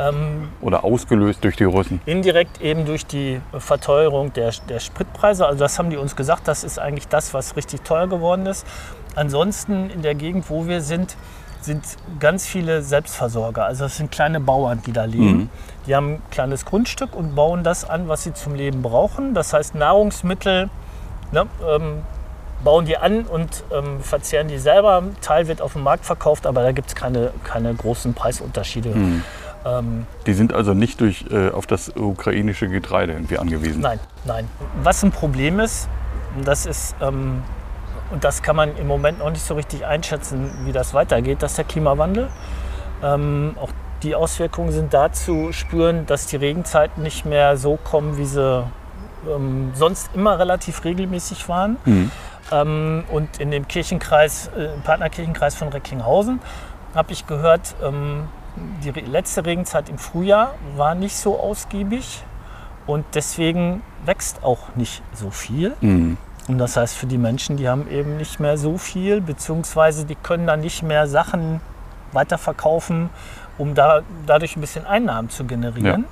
[0.00, 2.00] ähm, oder ausgelöst durch die Russen?
[2.06, 5.46] indirekt eben durch die Verteuerung der, der Spritpreise.
[5.46, 8.66] Also das haben die uns gesagt, das ist eigentlich das, was richtig teuer geworden ist.
[9.14, 11.16] Ansonsten in der Gegend, wo wir sind,
[11.60, 11.84] sind
[12.20, 13.64] ganz viele Selbstversorger.
[13.64, 15.50] Also das sind kleine Bauern, die da leben.
[15.86, 19.34] Die haben ein kleines Grundstück und bauen das an, was sie zum Leben brauchen.
[19.34, 20.70] Das heißt Nahrungsmittel
[21.32, 22.02] ne, ähm,
[22.62, 24.98] bauen die an und ähm, verzehren die selber.
[24.98, 28.94] Ein Teil wird auf dem Markt verkauft, aber da gibt es keine, keine großen Preisunterschiede.
[29.64, 33.80] Ähm, Die sind also nicht durch, äh, auf das ukrainische Getreide irgendwie angewiesen.
[33.80, 34.48] Nein, nein.
[34.82, 35.88] Was ein Problem ist,
[36.36, 37.42] und das ist, ähm,
[38.10, 41.52] und das kann man im Moment noch nicht so richtig einschätzen, wie das weitergeht, das
[41.52, 42.28] ist der Klimawandel.
[43.02, 43.70] Ähm, auch
[44.02, 48.64] die Auswirkungen sind da zu spüren, dass die Regenzeiten nicht mehr so kommen, wie sie
[49.28, 51.76] ähm, sonst immer relativ regelmäßig waren.
[52.52, 56.40] Ähm, und in dem Kirchenkreis, äh, im Partnerkirchenkreis von Recklinghausen
[56.94, 58.28] habe ich gehört, ähm,
[58.82, 62.24] die letzte Regenzeit im Frühjahr war nicht so ausgiebig
[62.86, 65.76] und deswegen wächst auch nicht so viel.
[65.80, 66.16] Mhm.
[66.48, 70.16] Und das heißt für die Menschen, die haben eben nicht mehr so viel, beziehungsweise die
[70.16, 71.60] können dann nicht mehr Sachen
[72.12, 73.10] weiterverkaufen,
[73.56, 76.06] um da, dadurch ein bisschen Einnahmen zu generieren.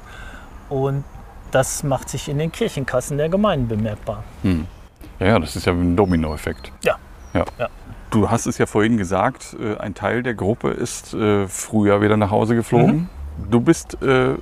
[0.69, 1.05] Und
[1.51, 4.25] das macht sich in den Kirchenkassen der Gemeinden bemerkbar.
[4.43, 6.73] Ja, ja, das ist ja ein Dominoeffekt.
[6.83, 6.97] Ja,
[7.35, 7.45] Ja.
[7.59, 7.69] Ja.
[8.11, 12.17] Du hast es ja vorhin gesagt, äh, ein Teil der Gruppe ist äh, früher wieder
[12.17, 13.11] nach Hause geflogen.
[13.51, 14.35] Du bist äh,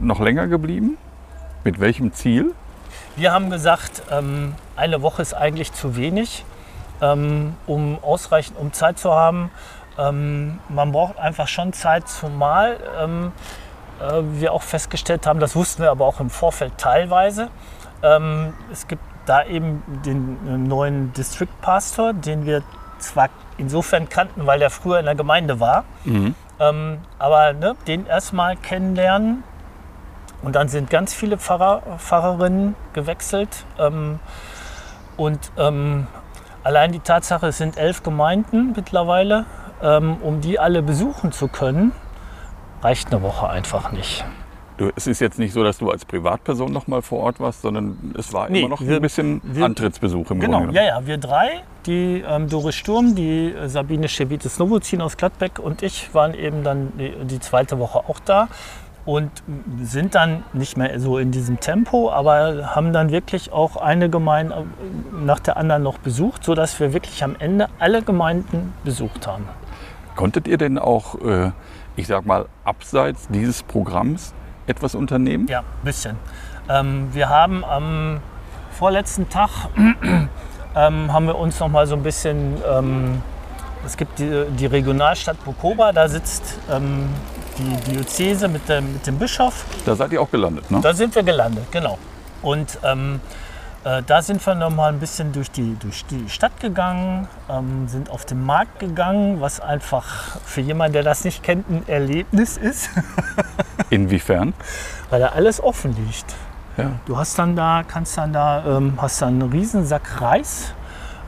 [0.00, 0.96] noch länger geblieben.
[1.62, 2.54] Mit welchem Ziel?
[3.16, 6.46] Wir haben gesagt, ähm, eine Woche ist eigentlich zu wenig,
[7.02, 9.50] ähm, um ausreichend um Zeit zu haben.
[9.98, 12.78] Ähm, man braucht einfach schon Zeit, zumal
[14.00, 17.48] äh, wir auch festgestellt haben, das wussten wir aber auch im Vorfeld teilweise.
[18.02, 22.62] Ähm, es gibt da eben den äh, neuen District Pastor, den wir
[22.98, 25.84] zwar insofern kannten, weil der früher in der Gemeinde war,
[26.58, 29.42] ähm, aber ne, den erstmal kennenlernen,
[30.42, 33.64] und dann sind ganz viele Pfarrer, Pfarrerinnen gewechselt.
[33.78, 34.20] Ähm,
[35.16, 36.06] und ähm,
[36.62, 39.44] allein die Tatsache, es sind elf Gemeinden mittlerweile,
[39.82, 41.92] ähm, um die alle besuchen zu können,
[42.82, 44.24] reicht eine Woche einfach nicht.
[44.96, 48.14] Es ist jetzt nicht so, dass du als Privatperson noch mal vor Ort warst, sondern
[48.16, 50.74] es war Nee, immer noch wir- ein bisschen wir- Antrittsbesuch im Genau, Grunde.
[50.74, 55.82] ja, ja, wir drei, die ähm, Doris Sturm, die äh, Sabine Schewites-Novozin aus Gladbeck und
[55.82, 58.48] ich waren eben dann die, die zweite Woche auch da
[59.04, 59.30] und
[59.82, 64.54] sind dann nicht mehr so in diesem Tempo, aber haben dann wirklich auch eine Gemeinde
[64.54, 69.44] äh, nach der anderen noch besucht, sodass wir wirklich am Ende alle Gemeinden besucht haben.
[70.16, 71.50] Konntet ihr denn auch, äh,
[72.00, 74.32] ich sag mal, abseits dieses Programms
[74.66, 75.46] etwas unternehmen?
[75.48, 76.16] Ja, ein bisschen.
[76.68, 78.20] Ähm, wir haben am
[78.72, 79.50] vorletzten Tag
[80.74, 83.22] ähm, haben wir uns noch mal so ein bisschen, ähm,
[83.84, 87.10] es gibt die, die Regionalstadt Bukoba, da sitzt ähm,
[87.58, 89.66] die Diözese mit dem, mit dem Bischof.
[89.84, 90.80] Da seid ihr auch gelandet, ne?
[90.80, 91.98] Da sind wir gelandet, genau.
[92.40, 93.20] Und ähm,
[93.84, 97.88] äh, da sind wir noch mal ein bisschen durch die, durch die Stadt gegangen, ähm,
[97.88, 102.56] sind auf den Markt gegangen, was einfach für jemanden, der das nicht kennt, ein Erlebnis
[102.56, 102.90] ist,
[103.90, 104.52] Inwiefern?
[105.08, 106.34] weil da alles offen liegt.
[106.76, 106.92] Ja.
[107.06, 110.74] Du hast dann da, kannst dann da, ähm, hast dann einen riesen Sack Reis,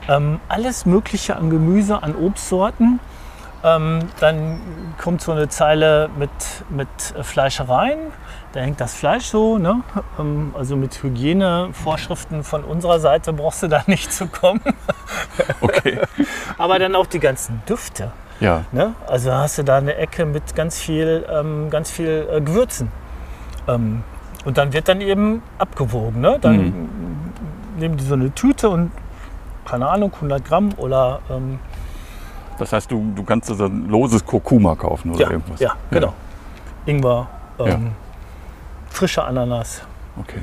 [0.07, 2.99] ähm, alles Mögliche an Gemüse, an Obstsorten.
[3.63, 4.59] Ähm, dann
[5.01, 6.29] kommt so eine Zeile mit,
[6.69, 6.87] mit
[7.17, 7.99] äh, Fleischereien.
[8.53, 9.57] Da hängt das Fleisch so.
[9.57, 9.81] Ne?
[10.19, 14.61] Ähm, also mit Hygienevorschriften von unserer Seite brauchst du da nicht zu kommen.
[15.59, 15.99] Okay.
[16.57, 18.11] Aber dann auch die ganzen Düfte.
[18.39, 18.65] Ja.
[18.71, 18.93] Ne?
[19.07, 22.89] Also hast du da eine Ecke mit ganz viel, ähm, ganz viel äh, Gewürzen.
[23.67, 24.03] Ähm,
[24.45, 26.21] und dann wird dann eben abgewogen.
[26.21, 26.37] Ne?
[26.39, 26.89] Dann
[27.77, 28.91] nehmen die so eine Tüte und
[29.65, 31.57] keine Ahnung, 100 Gramm oder ähm,
[32.59, 35.59] Das heißt, du, du kannst also ein loses Kurkuma kaufen oder ja, irgendwas.
[35.59, 36.13] ja, genau.
[36.85, 37.27] Ingwer,
[37.59, 37.79] ähm, Ja.
[38.93, 39.81] Frische Ananas.
[40.19, 40.41] Okay.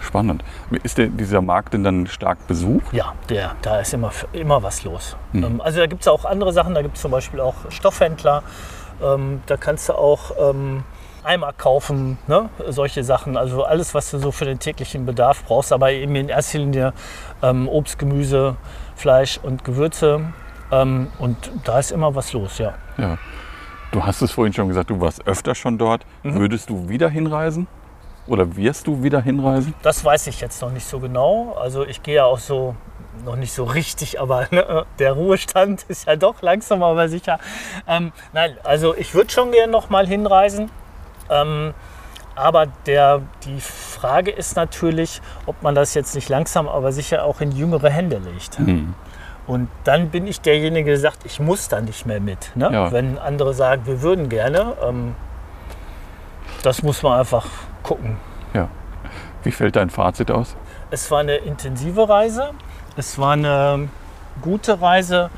[0.00, 0.42] Spannend.
[0.82, 2.92] Ist der, dieser Markt denn dann stark besucht?
[2.92, 5.16] Ja, der, da ist immer, immer was los.
[5.32, 6.74] Ähm, also da gibt es auch andere Sachen.
[6.74, 8.42] Da gibt es zum Beispiel auch Stoffhändler.
[9.02, 10.82] Ähm, da kannst du auch ähm,
[11.22, 12.48] Eimer kaufen, ne?
[12.68, 13.36] solche Sachen.
[13.36, 15.72] Also alles, was du so für den täglichen Bedarf brauchst.
[15.72, 16.92] Aber eben in erster Linie
[17.42, 18.56] ähm, Obst, Gemüse,
[18.96, 20.32] Fleisch und Gewürze.
[20.72, 22.74] Ähm, und da ist immer was los, ja.
[22.96, 23.18] Ja.
[23.92, 26.04] Du hast es vorhin schon gesagt, du warst öfter schon dort.
[26.22, 26.40] Mhm.
[26.40, 27.68] Würdest du wieder hinreisen?
[28.26, 29.74] Oder wirst du wieder hinreisen?
[29.82, 31.56] Das weiß ich jetzt noch nicht so genau.
[31.60, 32.74] Also ich gehe ja auch so
[33.26, 37.38] noch nicht so richtig, aber ne, der Ruhestand ist ja doch langsam aber sicher.
[37.86, 40.70] Ähm, nein, also ich würde schon gerne noch mal hinreisen.
[41.28, 41.74] Ähm,
[42.34, 47.42] aber der, die Frage ist natürlich, ob man das jetzt nicht langsam, aber sicher auch
[47.42, 48.56] in jüngere Hände legt.
[48.58, 48.94] Hm.
[49.46, 52.52] Und dann bin ich derjenige, der sagt, ich muss da nicht mehr mit.
[52.54, 52.70] Ne?
[52.72, 52.92] Ja.
[52.92, 55.14] Wenn andere sagen, wir würden gerne, ähm,
[56.62, 57.46] das muss man einfach
[57.82, 58.16] gucken.
[58.54, 58.68] Ja.
[59.42, 60.56] Wie fällt dein Fazit aus?
[60.90, 62.50] Es war eine intensive Reise.
[62.96, 63.88] Es war eine
[64.40, 65.30] gute Reise,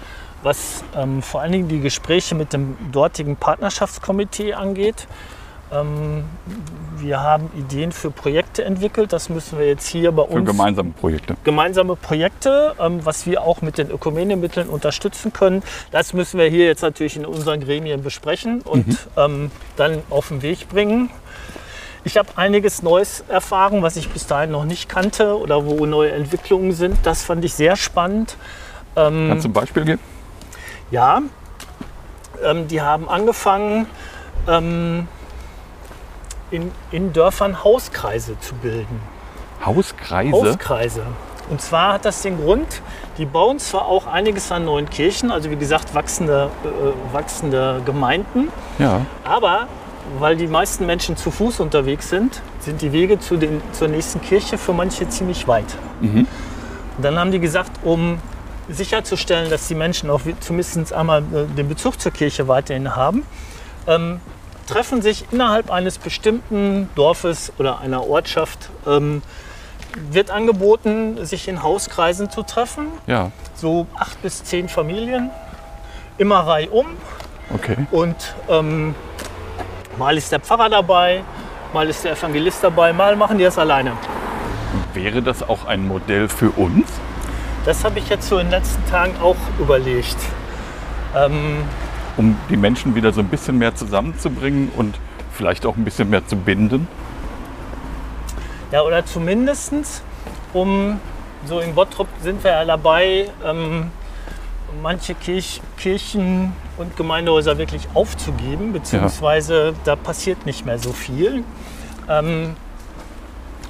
[0.43, 5.07] was ähm, vor allen Dingen die Gespräche mit dem dortigen Partnerschaftskomitee angeht.
[5.75, 6.25] Ähm,
[6.99, 9.13] wir haben Ideen für Projekte entwickelt.
[9.13, 11.37] Das müssen wir jetzt hier bei Für uns gemeinsame Projekte.
[11.45, 15.63] gemeinsame Projekte, ähm, was wir auch mit den Ökumenemitteln unterstützen können.
[15.91, 20.43] Das müssen wir hier jetzt natürlich in unseren Gremien besprechen und ähm, dann auf den
[20.43, 21.11] Weg bringen.
[22.05, 26.13] Ich habe einiges Neues erfahren, was ich bis dahin noch nicht kannte oder wo neue
[26.13, 26.99] Entwicklungen sind.
[27.03, 28.37] Das fand ich sehr spannend.
[28.95, 30.01] Ähm, Kannst du ein Beispiel geben?
[30.91, 31.23] ja,
[32.45, 33.87] ähm, die haben angefangen,
[34.47, 35.09] ähm,
[36.55, 39.01] in, in Dörfern Hauskreise zu bilden.
[39.65, 40.33] Hauskreise?
[40.33, 41.03] Hauskreise.
[41.51, 42.81] Und zwar hat das den Grund,
[43.19, 48.49] die bauen zwar auch einiges an neuen Kirchen, also wie gesagt wachsende, äh, wachsende Gemeinden,
[48.79, 49.05] ja.
[49.25, 49.69] aber
[50.19, 54.21] weil die meisten Menschen zu Fuß unterwegs sind, sind die Wege zu den, zur nächsten
[54.21, 55.67] Kirche für manche ziemlich weit.
[56.01, 56.27] Mhm.
[56.97, 58.19] Und dann haben die gesagt, um
[58.69, 63.25] sicherzustellen, dass die Menschen auch zumindest einmal äh, den Bezug zur Kirche weiterhin haben,
[63.87, 64.21] ähm,
[64.67, 69.23] treffen sich innerhalb eines bestimmten Dorfes oder einer Ortschaft, ähm,
[70.11, 72.87] wird angeboten, sich in Hauskreisen zu treffen.
[73.07, 73.31] Ja.
[73.55, 75.31] So acht bis zehn Familien,
[76.19, 76.87] immer reihum.
[77.53, 77.77] Okay.
[77.91, 78.95] Und ähm,
[79.99, 81.23] mal ist der Pfarrer dabei,
[81.73, 83.93] mal ist der Evangelist dabei, mal machen die das alleine.
[84.93, 86.89] Wäre das auch ein Modell für uns?
[87.65, 90.17] Das habe ich jetzt so in den letzten Tagen auch überlegt.
[91.17, 91.65] Ähm,
[92.17, 94.99] Um die Menschen wieder so ein bisschen mehr zusammenzubringen und
[95.33, 96.87] vielleicht auch ein bisschen mehr zu binden?
[98.75, 100.03] ja, oder zumindestens,
[100.53, 100.99] um,
[101.47, 103.93] so in Bottrop sind wir ja dabei, ähm,
[104.83, 111.45] manche Kirch, Kirchen und Gemeindehäuser wirklich aufzugeben, beziehungsweise da passiert nicht mehr so viel.
[112.09, 112.57] Ähm,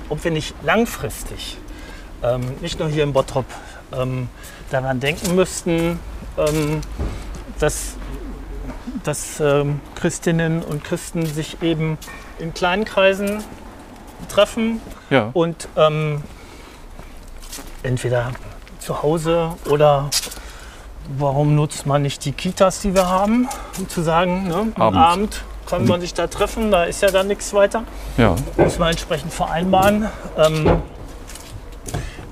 [0.08, 1.58] ob wir nicht langfristig,
[2.22, 3.44] ähm, nicht nur hier in Bottrop,
[3.92, 4.28] ähm,
[4.70, 5.98] daran denken müssten,
[6.38, 6.80] ähm,
[7.58, 7.96] dass,
[9.04, 11.98] dass ähm, Christinnen und Christen sich eben
[12.38, 13.42] in kleinen Kreisen
[14.28, 15.30] treffen Ja.
[15.32, 16.22] und ähm,
[17.82, 18.32] entweder
[18.78, 20.10] zu Hause oder
[21.18, 24.98] warum nutzt man nicht die Kitas, die wir haben, um zu sagen, ne, am Abends.
[24.98, 27.84] Abend kann man sich da treffen, da ist ja dann nichts weiter.
[28.18, 28.36] Ja.
[28.56, 30.08] Muss man entsprechend vereinbaren.
[30.36, 30.82] Ähm,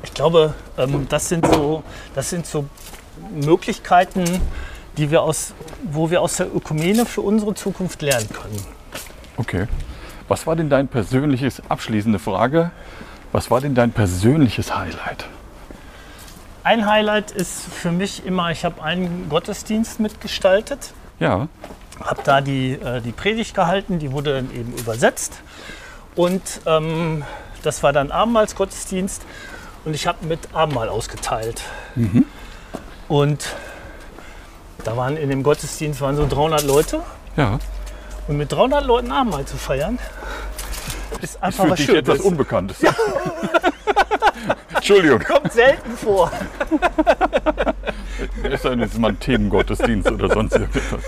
[0.02, 1.82] ich glaube, ähm, das, sind so,
[2.14, 2.66] das sind so
[3.30, 4.24] Möglichkeiten,
[4.96, 8.64] die wir aus, wo wir aus der Ökumene für unsere Zukunft lernen können.
[9.36, 9.66] Okay.
[10.28, 12.70] Was war denn dein persönliches, abschließende Frage,
[13.32, 15.26] was war denn dein persönliches Highlight?
[16.64, 21.48] ein Highlight ist für mich immer, ich habe einen Gottesdienst mitgestaltet, Ja.
[22.04, 25.40] habe da die, äh, die Predigt gehalten, die wurde dann eben übersetzt.
[26.14, 27.24] Und ähm,
[27.64, 29.22] das war dann Abendmahlsgottesdienst
[29.84, 31.62] und ich habe mit Abendmahl ausgeteilt.
[33.08, 33.44] Und
[34.84, 37.00] da waren in dem Gottesdienst waren so 300 Leute
[37.36, 37.58] Ja.
[38.28, 39.98] und mit 300 Leuten Abendmahl zu feiern,
[41.20, 42.00] ist einfach was dich Schönes.
[42.00, 42.78] etwas Unbekanntes.
[44.74, 45.20] Entschuldigung.
[45.20, 46.30] Kommt selten vor.
[48.42, 51.00] Es sei denn, es ist mal ein Themengottesdienst oder sonst irgendetwas.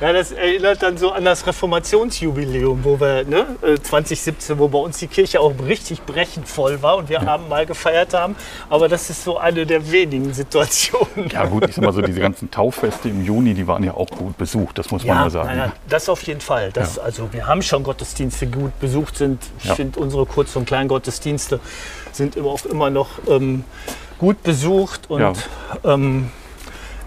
[0.00, 4.78] Ja, das erinnert dann so an das Reformationsjubiläum, wo wir ne, äh, 2017, wo bei
[4.78, 8.36] uns die Kirche auch richtig brechend voll war und wir Abendmahl gefeiert haben.
[8.70, 11.28] Aber das ist so eine der wenigen Situationen.
[11.30, 14.08] Ja gut, ich sag mal so, diese ganzen Tauffeste im Juni, die waren ja auch
[14.10, 15.56] gut besucht, das muss man mal sagen.
[15.56, 16.70] nein, das auf jeden Fall.
[16.72, 19.42] Das, Also wir haben schon Gottesdienste, die gut besucht sind.
[19.58, 19.74] Ich Ja.
[19.74, 21.58] finde, unsere Kurz- und Kleingottesdienste
[22.16, 23.64] sind immer auch immer noch ähm,
[24.18, 25.32] gut besucht und Ja.
[25.84, 26.30] ähm,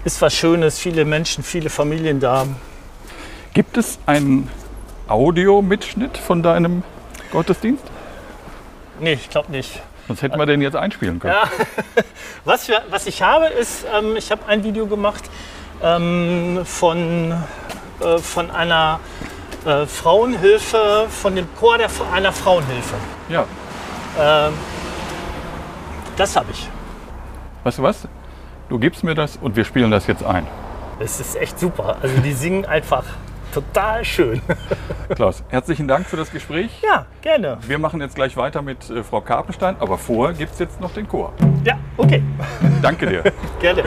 [0.04, 0.78] ist was Schönes.
[0.78, 2.46] Viele Menschen, viele Familien da.
[3.54, 4.48] Gibt es einen
[5.08, 6.82] Audiomitschnitt von deinem
[7.32, 7.84] Gottesdienst?
[9.00, 9.80] Nee, ich glaube nicht.
[10.06, 11.34] Sonst hätten wir den jetzt einspielen können.
[12.44, 15.24] Was, wir, was ich habe, ist, ähm, ich habe ein Video gemacht
[15.82, 17.32] ähm, von,
[18.00, 19.00] äh, von einer
[19.66, 22.94] äh, Frauenhilfe, von dem Chor der, einer Frauenhilfe.
[23.28, 23.44] Ja.
[24.18, 24.54] Ähm,
[26.18, 26.68] das habe ich.
[27.64, 28.08] Weißt du was?
[28.68, 30.46] Du gibst mir das und wir spielen das jetzt ein.
[30.98, 31.96] Das ist echt super.
[32.02, 33.04] Also die singen einfach
[33.54, 34.42] total schön.
[35.14, 36.70] Klaus, herzlichen Dank für das Gespräch.
[36.82, 37.58] Ja, gerne.
[37.62, 40.92] Wir machen jetzt gleich weiter mit äh, Frau Karpenstein, aber vorher gibt es jetzt noch
[40.92, 41.32] den Chor.
[41.64, 42.22] Ja, okay.
[42.82, 43.22] Danke dir.
[43.60, 43.82] Gerne.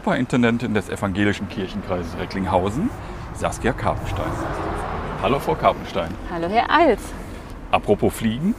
[0.00, 2.88] Superintendentin des Evangelischen Kirchenkreises Recklinghausen,
[3.34, 4.32] Saskia Karpenstein.
[5.20, 6.08] Hallo Frau Karpenstein.
[6.30, 7.00] Hallo Herr Alt.
[7.70, 8.54] Apropos Fliegen,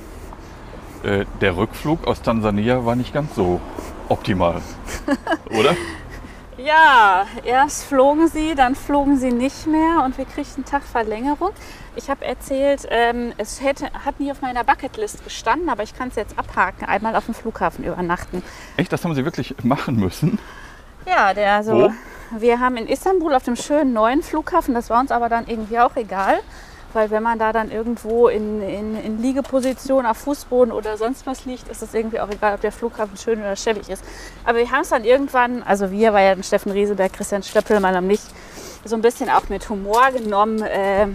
[1.02, 3.60] äh, der Rückflug aus Tansania war nicht ganz so
[4.08, 4.62] optimal,
[5.50, 5.76] oder?
[6.58, 11.50] Ja, erst flogen sie, dann flogen sie nicht mehr und wir kriegten einen Tag Verlängerung.
[11.96, 16.10] Ich habe erzählt, ähm, es hätte, hat nie auf meiner Bucketlist gestanden, aber ich kann
[16.10, 18.44] es jetzt abhaken, einmal auf dem Flughafen übernachten.
[18.78, 20.38] Echt, das haben Sie wirklich machen müssen?
[21.06, 21.92] Ja, der also, Wo?
[22.40, 25.80] wir haben in Istanbul auf dem schönen neuen Flughafen, das war uns aber dann irgendwie
[25.80, 26.40] auch egal,
[26.94, 31.46] weil wenn man da dann irgendwo in, in, in Liegeposition auf Fußboden oder sonst was
[31.46, 34.04] liegt, ist es irgendwie auch egal, ob der Flughafen schön oder schäbig ist.
[34.46, 37.96] Aber wir haben es dann irgendwann, also wir, war ja dann Steffen Rieseberg, Christian Stöppelmann
[37.96, 38.22] und mich,
[38.84, 40.62] so ein bisschen auch mit Humor genommen.
[40.62, 41.08] Äh,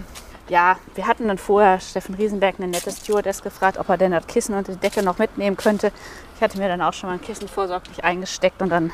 [0.49, 4.25] ja, wir hatten dann vorher Steffen Riesenberg, eine nette Stewardess, gefragt, ob er denn das
[4.27, 5.91] Kissen und die Decke noch mitnehmen könnte.
[6.35, 8.93] Ich hatte mir dann auch schon mal ein Kissen vorsorglich eingesteckt und dann,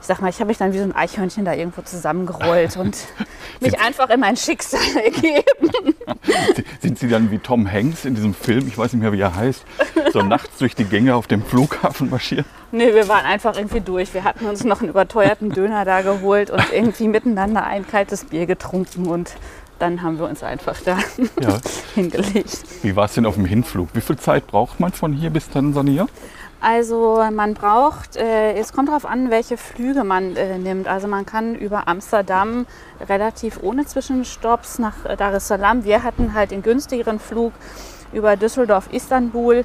[0.00, 2.96] ich sag mal, ich habe mich dann wie so ein Eichhörnchen da irgendwo zusammengerollt und
[3.60, 5.94] mich einfach in mein Schicksal ergeben.
[6.80, 9.34] Sind Sie dann wie Tom Hanks in diesem Film, ich weiß nicht mehr, wie er
[9.34, 9.64] heißt,
[10.12, 12.44] so nachts durch die Gänge auf dem Flughafen marschieren?
[12.72, 14.14] Nee, wir waren einfach irgendwie durch.
[14.14, 18.46] Wir hatten uns noch einen überteuerten Döner da geholt und irgendwie miteinander ein kaltes Bier
[18.46, 19.32] getrunken und
[19.78, 20.98] dann haben wir uns einfach da
[21.40, 21.58] Ja.
[21.94, 22.60] hingelegt.
[22.82, 23.88] Wie war es denn auf dem Hinflug?
[23.94, 26.06] Wie viel Zeit braucht man von hier bis Tansania?
[26.60, 30.88] Also man braucht, äh, es kommt darauf an, welche Flüge man äh, nimmt.
[30.88, 32.66] Also man kann über Amsterdam
[33.08, 35.84] relativ ohne Zwischenstopps nach äh, Dar es Salaam.
[35.84, 37.54] Wir hatten halt den günstigeren Flug
[38.12, 39.64] über Düsseldorf, Istanbul.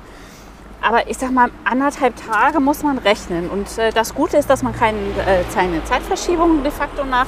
[0.81, 3.49] Aber ich sag mal, anderthalb Tage muss man rechnen.
[3.49, 7.27] Und äh, das Gute ist, dass man keine, äh, keine Zeitverschiebung de facto nach,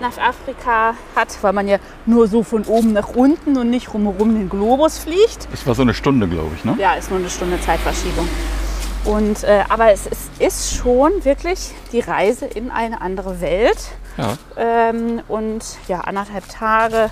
[0.00, 4.34] nach Afrika hat, weil man ja nur so von oben nach unten und nicht rumherum
[4.34, 5.46] den Globus fliegt.
[5.52, 6.74] Das war so eine Stunde, glaube ich, ne?
[6.78, 8.28] Ja, ist nur eine Stunde Zeitverschiebung.
[9.04, 13.78] Und, äh, aber es ist, ist schon wirklich die Reise in eine andere Welt.
[14.16, 14.38] Ja.
[14.56, 17.10] Ähm, und ja, anderthalb Tage.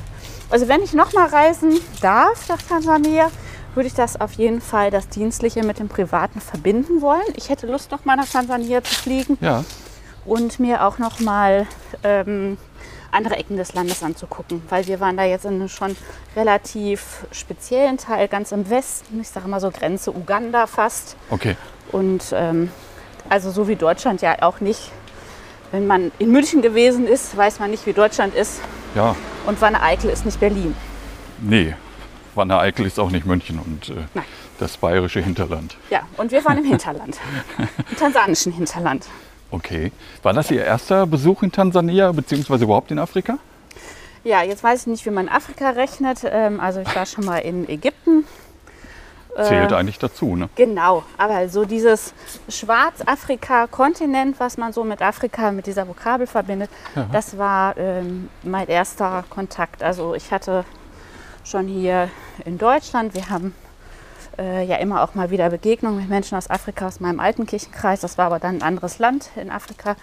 [0.51, 3.31] Also wenn ich nochmal reisen darf nach Tansania,
[3.75, 7.23] würde ich das auf jeden Fall das Dienstliche mit dem Privaten verbinden wollen.
[7.37, 9.65] Ich hätte Lust, nochmal nach Tansania zu fliegen Ja.
[10.25, 11.67] und mir auch nochmal
[12.05, 12.59] ähm,
[13.11, 14.63] andere Ecken des Landes anzugucken.
[14.69, 15.97] Weil wir waren da jetzt in einem schon
[16.37, 19.21] relativ speziellen Teil, ganz im Westen.
[19.21, 21.17] Ich sage mal so Grenze Uganda fast.
[21.31, 21.57] Okay.
[21.91, 22.71] Und ähm,
[23.29, 24.91] also so wie Deutschland ja auch nicht.
[25.71, 28.61] Wenn man in München gewesen ist, weiß man nicht, wie Deutschland ist.
[28.95, 29.17] Ja.
[29.47, 30.75] Und Wanne-Eickel ist nicht Berlin.
[31.41, 31.75] Nee.
[32.35, 34.21] Wanne Eickel ist auch nicht München und äh,
[34.59, 35.77] das bayerische Hinterland.
[35.91, 37.19] Ja, und wir waren im Hinterland.
[37.91, 39.07] Im tansanischen Hinterland.
[39.51, 39.93] Okay.
[40.23, 43.39] War das Ihr erster Besuch in Tansania, beziehungsweise überhaupt in Afrika?
[44.25, 46.21] Ja, jetzt weiß ich nicht, wie man Afrika rechnet.
[46.25, 48.25] Ähm, also ich war schon mal in Ägypten.
[49.35, 50.51] Zählt eigentlich dazu, ne?
[50.57, 52.13] Genau, aber so dieses
[52.49, 56.71] Schwarzafrika-Kontinent, was man so mit Afrika, mit dieser Vokabel verbindet,
[57.13, 59.83] das war ähm, mein erster Kontakt.
[59.83, 60.65] Also ich hatte
[61.45, 62.11] schon hier
[62.45, 63.55] in Deutschland, wir haben
[64.39, 68.01] äh, ja immer auch mal wieder Begegnungen mit Menschen aus Afrika, aus meinem alten Kirchenkreis.
[68.01, 69.97] Das war aber dann ein anderes Land in Afrika.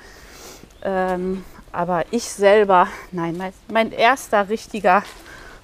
[0.84, 5.04] Ähm, aber ich selber, nein, mein, mein erster richtiger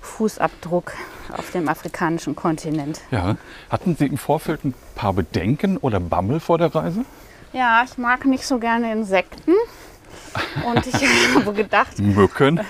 [0.01, 0.93] Fußabdruck
[1.31, 3.01] auf dem afrikanischen Kontinent.
[3.11, 3.37] Ja.
[3.69, 7.05] Hatten Sie im Vorfeld ein paar Bedenken oder Bammel vor der Reise?
[7.53, 9.53] Ja, ich mag nicht so gerne Insekten.
[10.65, 10.93] Und ich
[11.35, 12.61] habe gedacht, Mücken.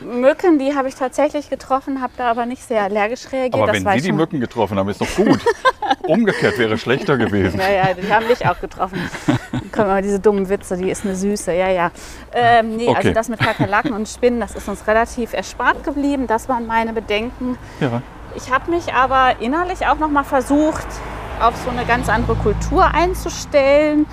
[0.00, 3.54] Mücken, die habe ich tatsächlich getroffen, habe da aber nicht sehr allergisch reagiert.
[3.54, 5.40] Aber das wenn Sie die Mücken getroffen haben, ist doch gut.
[6.02, 7.58] Umgekehrt wäre schlechter gewesen.
[7.60, 8.98] Ja, ja, die haben mich auch getroffen.
[9.72, 11.90] Kommen immer diese dummen Witze, die ist eine Süße, ja, ja.
[12.32, 12.96] Ähm, nee, Okay.
[12.96, 16.26] also das mit Kakerlaken und Spinnen, das ist uns relativ erspart geblieben.
[16.26, 17.58] Das waren meine Bedenken.
[17.80, 18.02] Ja.
[18.36, 20.86] Ich habe mich aber innerlich auch noch mal versucht,
[21.40, 24.06] auf so eine ganz andere Kultur einzustellen.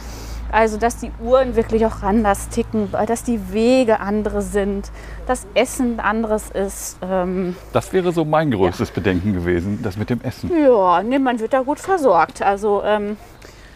[0.55, 4.89] Also, dass die Uhren wirklich auch anders ticken, dass die Wege andere sind,
[5.27, 6.97] das Essen anderes ist.
[7.03, 10.49] Ähm, Das wäre so mein größtes Bedenken gewesen, das mit dem Essen.
[10.57, 12.41] ja, nee, man wird da gut versorgt.
[12.41, 13.17] Also, ähm,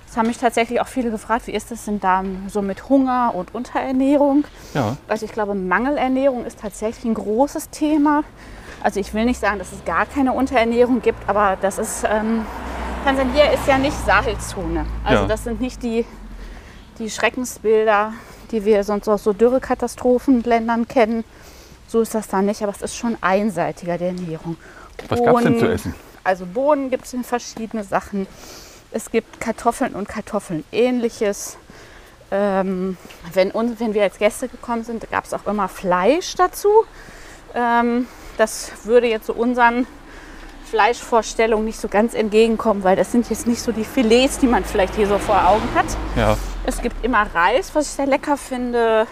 [0.09, 3.33] es haben mich tatsächlich auch viele gefragt, wie ist das denn da so mit Hunger
[3.35, 4.45] und Unterernährung?
[4.73, 4.95] Ja.
[5.09, 8.23] Also ich glaube, Mangelernährung ist tatsächlich ein großes Thema.
[8.81, 12.45] Also ich will nicht sagen, dass es gar keine Unterernährung gibt, aber das ist, ähm,
[13.03, 14.85] Tansania ist ja nicht Sahelzone.
[15.03, 15.27] Also Ja.
[15.27, 16.05] das sind nicht die,
[16.99, 18.13] die Schreckensbilder,
[18.51, 21.23] die wir sonst aus so Dürrekatastrophenländern kennen.
[21.87, 24.57] So ist das da nicht, aber es ist schon einseitiger, die Ernährung.
[25.07, 25.95] Was gab es denn zu essen?
[26.23, 28.27] Also Bohnen gibt es in verschiedene Sachen.
[28.91, 31.57] Es gibt Kartoffeln und Kartoffeln ähnliches.
[32.31, 32.97] Ähm,
[33.33, 36.69] wenn, uns, wenn wir als Gäste gekommen sind, gab es auch immer Fleisch dazu.
[37.55, 38.07] Ähm,
[38.37, 39.87] das würde jetzt so unseren
[40.69, 44.63] Fleischvorstellungen nicht so ganz entgegenkommen, weil das sind jetzt nicht so die Filets, die man
[44.63, 45.85] vielleicht hier so vor Augen hat.
[46.15, 46.37] Ja.
[46.65, 49.07] Es gibt immer Reis, was ich sehr lecker finde.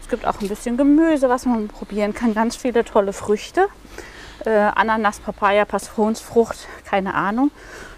[0.00, 2.34] Es gibt auch ein bisschen Gemüse, was man probieren kann.
[2.34, 3.66] Ganz viele tolle Früchte.
[4.44, 7.50] Äh, Ananas, Papaya, Passionsfrucht, keine Ahnung.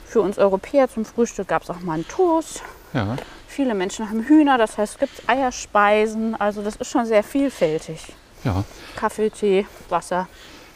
[0.06, 2.62] Für uns Europäer zum Frühstück gab es auch mal einen Toast.
[2.94, 3.16] Ja.
[3.46, 6.34] Viele Menschen haben Hühner, das heißt, es gibt Eierspeisen.
[6.40, 8.00] Also das ist schon sehr vielfältig.
[8.44, 8.64] ja.
[8.96, 10.28] Kaffee, Tee, Wasser.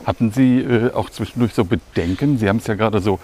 [0.06, 2.38] Hatten Sie äh, auch zwischendurch so Bedenken?
[2.38, 3.18] Sie haben es ja gerade so,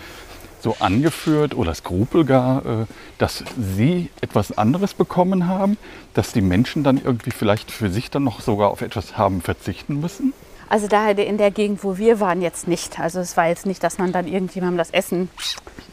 [0.61, 2.87] so angeführt oder Skrupel gar, äh,
[3.19, 5.79] dass Sie etwas anderes bekommen haben,
[6.15, 10.01] dass die Menschen dann irgendwie vielleicht für sich dann noch sogar auf etwas haben verzichten
[10.01, 10.33] müssen?
[10.69, 12.99] Also da in der Gegend, wo wir waren, jetzt nicht.
[12.99, 15.31] Also es war jetzt nicht, dass man dann irgendjemandem das Essen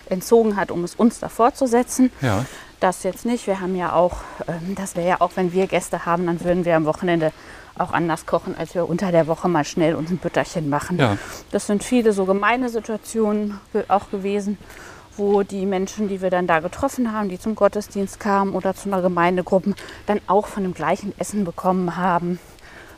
[0.09, 2.11] entzogen hat, um es uns davor zu setzen.
[2.21, 2.45] Ja.
[2.79, 3.47] Das jetzt nicht.
[3.47, 4.17] Wir haben ja auch,
[4.47, 7.31] ähm, das wäre ja auch, wenn wir Gäste haben, dann würden wir am Wochenende
[7.77, 10.97] auch anders kochen, als wir unter der Woche mal schnell uns ein Bütterchen machen.
[10.99, 11.17] Ja.
[11.51, 14.57] Das sind viele so gemeine Situationen auch gewesen,
[15.17, 18.89] wo die Menschen, die wir dann da getroffen haben, die zum Gottesdienst kamen oder zu
[18.89, 19.73] einer Gemeindegruppe,
[20.05, 22.39] dann auch von dem gleichen Essen bekommen haben.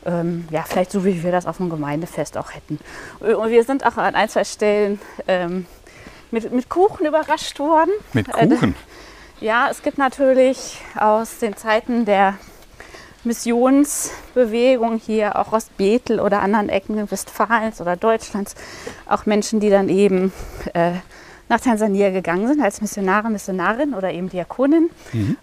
[0.04, 2.78] Ähm, ja, vielleicht so, wie wir das auf einem Gemeindefest auch hätten.
[3.20, 5.66] Und wir sind auch an ein, zwei Stellen ähm,
[6.30, 7.90] mit, mit Kuchen überrascht worden.
[8.12, 8.74] Mit Äh, Kuchen?
[9.40, 12.34] ja, es gibt natürlich aus den Zeiten der
[13.26, 18.54] Missionsbewegung hier auch aus Bethel oder anderen Ecken Westfalens oder Deutschlands.
[19.06, 20.32] Auch Menschen, die dann eben
[20.72, 20.92] äh,
[21.48, 24.90] nach Tansania gegangen sind als Missionare, Missionarin oder eben Diakonin.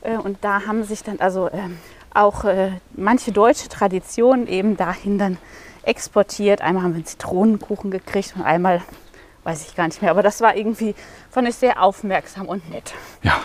[0.02, 1.78] Äh, und da haben sich dann also ähm,
[2.14, 5.38] auch äh, manche deutsche Traditionen eben dahin dann
[5.84, 6.62] exportiert.
[6.62, 8.82] Einmal haben wir einen Zitronenkuchen gekriegt und einmal
[9.44, 10.12] weiß ich gar nicht mehr.
[10.12, 10.96] Aber das war irgendwie,
[11.30, 12.94] fand ich sehr aufmerksam und nett.
[13.22, 13.42] Ja.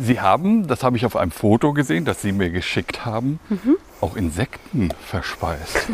[0.00, 3.40] Sie haben, das habe ich auf einem Foto gesehen, das Sie mir geschickt haben,
[4.00, 5.88] auch Insekten verspeist.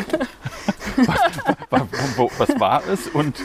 [1.71, 1.89] was,
[2.39, 3.41] was war es und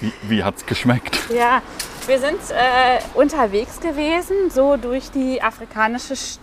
[0.00, 1.18] wie, wie hat es geschmeckt?
[1.34, 1.62] Ja,
[2.06, 6.38] wir sind äh, unterwegs gewesen, so durch die afrikanische Sch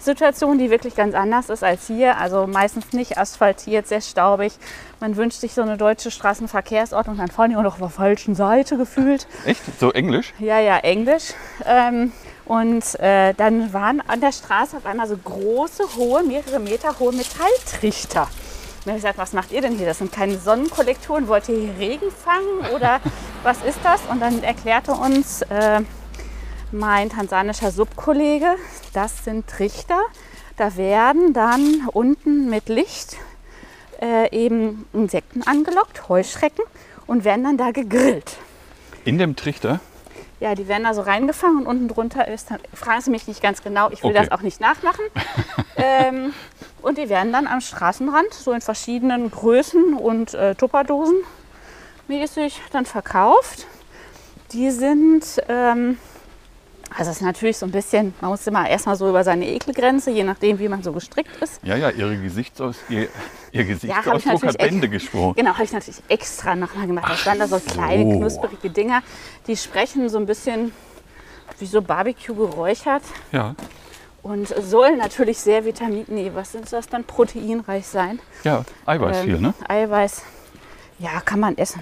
[0.00, 2.16] Straßensituation, die wirklich ganz anders ist als hier.
[2.16, 4.52] Also meistens nicht asphaltiert, sehr staubig.
[4.98, 8.34] Man wünscht sich so eine deutsche Straßenverkehrsordnung, dann fahren die auch noch auf der falschen
[8.34, 9.26] Seite gefühlt.
[9.44, 9.60] Echt?
[9.78, 10.32] So englisch?
[10.38, 11.34] Ja, ja, Englisch.
[11.66, 12.12] Ähm,
[12.46, 17.12] und äh, dann waren an der Straße auf einmal so große, hohe, mehrere Meter hohe
[17.12, 18.22] Metalltrichter.
[18.22, 19.86] Und dann habe ich gesagt, was macht ihr denn hier?
[19.86, 21.28] Das sind keine Sonnenkollektoren.
[21.28, 23.00] Wollt ihr hier Regen fangen oder
[23.42, 24.00] was ist das?
[24.10, 25.82] Und dann erklärte uns äh,
[26.72, 28.56] mein tansanischer Subkollege,
[28.92, 29.98] das sind Trichter.
[30.56, 33.16] Da werden dann unten mit Licht
[34.00, 36.64] äh, eben Insekten angelockt, Heuschrecken,
[37.06, 38.36] und werden dann da gegrillt.
[39.04, 39.80] In dem Trichter?
[40.38, 43.42] Ja, die werden da so reingefangen und unten drunter ist dann, fragen Sie mich nicht
[43.42, 44.20] ganz genau, ich will Okay.
[44.20, 45.04] das auch nicht nachmachen.
[45.76, 46.32] ähm,
[46.82, 51.16] und die werden dann am Straßenrand, so in verschiedenen Größen und äh, Tupperdosen
[52.08, 53.66] mäßig dann verkauft.
[54.52, 55.98] Die sind, ähm,
[56.96, 60.10] also es ist natürlich so ein bisschen, man muss immer erstmal so über seine Ekelgrenze,
[60.10, 61.60] je nachdem, wie man so gestrickt ist.
[61.62, 63.08] Ja, ja, Ihre Gesichtsaus, Ihr,
[63.52, 65.34] Ihr Gesichtsausdruck hat natürlich echt- Bände gesprochen.
[65.36, 67.06] Genau, habe ich natürlich extra nochmal gemacht.
[67.10, 68.18] Das waren da so kleine, so.
[68.18, 69.02] knusprige Dinger,
[69.46, 70.72] die sprechen so ein bisschen
[71.58, 73.02] wie so Barbecue geräuchert.
[73.32, 73.54] Ja,
[74.22, 78.18] Und sollen natürlich sehr Vitamin, nee, was ist das dann, proteinreich sein.
[78.44, 79.54] ja, Eiweiß Ähm, viel, ne?
[79.68, 80.22] Eiweiß,
[80.98, 81.80] ja, kann man essen.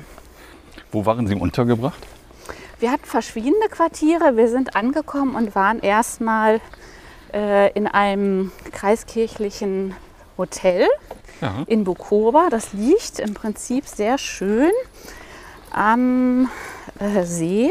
[0.92, 1.98] Wo waren Sie untergebracht?
[2.81, 4.37] Wir hatten verschiedene Quartiere.
[4.37, 6.61] Wir sind angekommen und waren erstmal
[7.35, 9.97] äh, in einem kreiskirchlichen
[10.37, 10.87] Hotel
[11.41, 12.49] Ja, in Bukoba.
[12.51, 14.70] Das liegt im Prinzip sehr schön
[15.72, 16.49] am
[17.01, 17.70] äh, See.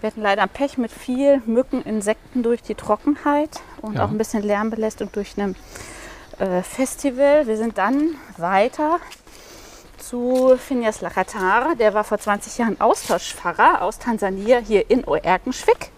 [0.00, 4.04] Wir hatten leider Pech mit viel Mücken, Insekten durch die Trockenheit und Ja.
[4.04, 5.54] auch ein bisschen Lärmbelästigung durch ein
[6.38, 7.46] äh, Festival.
[7.46, 8.98] Wir sind dann weiter
[10.10, 11.76] zu Phineas Lakatare.
[11.76, 15.92] Der war vor 20 Jahren Austauschpfarrer aus Tansania hier in Oerkenschwick.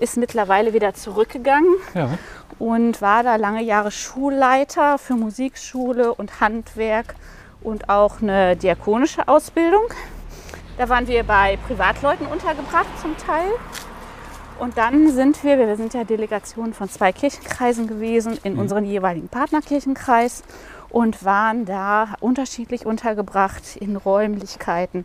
[0.00, 2.18] Ist mittlerweile wieder zurückgegangen ja.
[2.58, 7.14] und war da lange Jahre Schulleiter für Musikschule und Handwerk
[7.62, 9.84] und auch eine diakonische Ausbildung.
[10.76, 13.48] Da waren wir bei Privatleuten untergebracht zum Teil.
[14.58, 19.28] Und dann sind wir, wir sind ja Delegation von zwei Kirchenkreisen gewesen in unseren jeweiligen
[19.28, 20.42] Partnerkirchenkreis
[20.92, 25.04] und waren da unterschiedlich untergebracht in Räumlichkeiten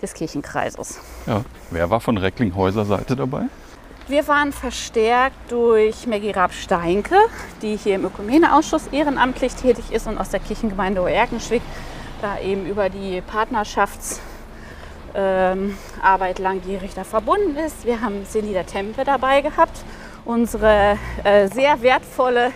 [0.00, 0.98] des Kirchenkreises.
[1.26, 1.42] ja.
[1.70, 3.42] Wer war von Recklinghäuser Seite dabei?
[4.08, 7.16] Wir waren verstärkt durch Maggie Raab-Steinke,
[7.60, 11.62] die hier im Ökumeneausschuss ehrenamtlich tätig ist und aus der Kirchengemeinde Oerkenschwick
[12.22, 14.22] da eben über die Partnerschaftsarbeit
[15.16, 17.84] ähm, Arbeit langjährig da verbunden ist.
[17.84, 19.84] Wir haben Selida Tempe dabei gehabt,
[20.24, 22.52] unsere äh, sehr wertvolle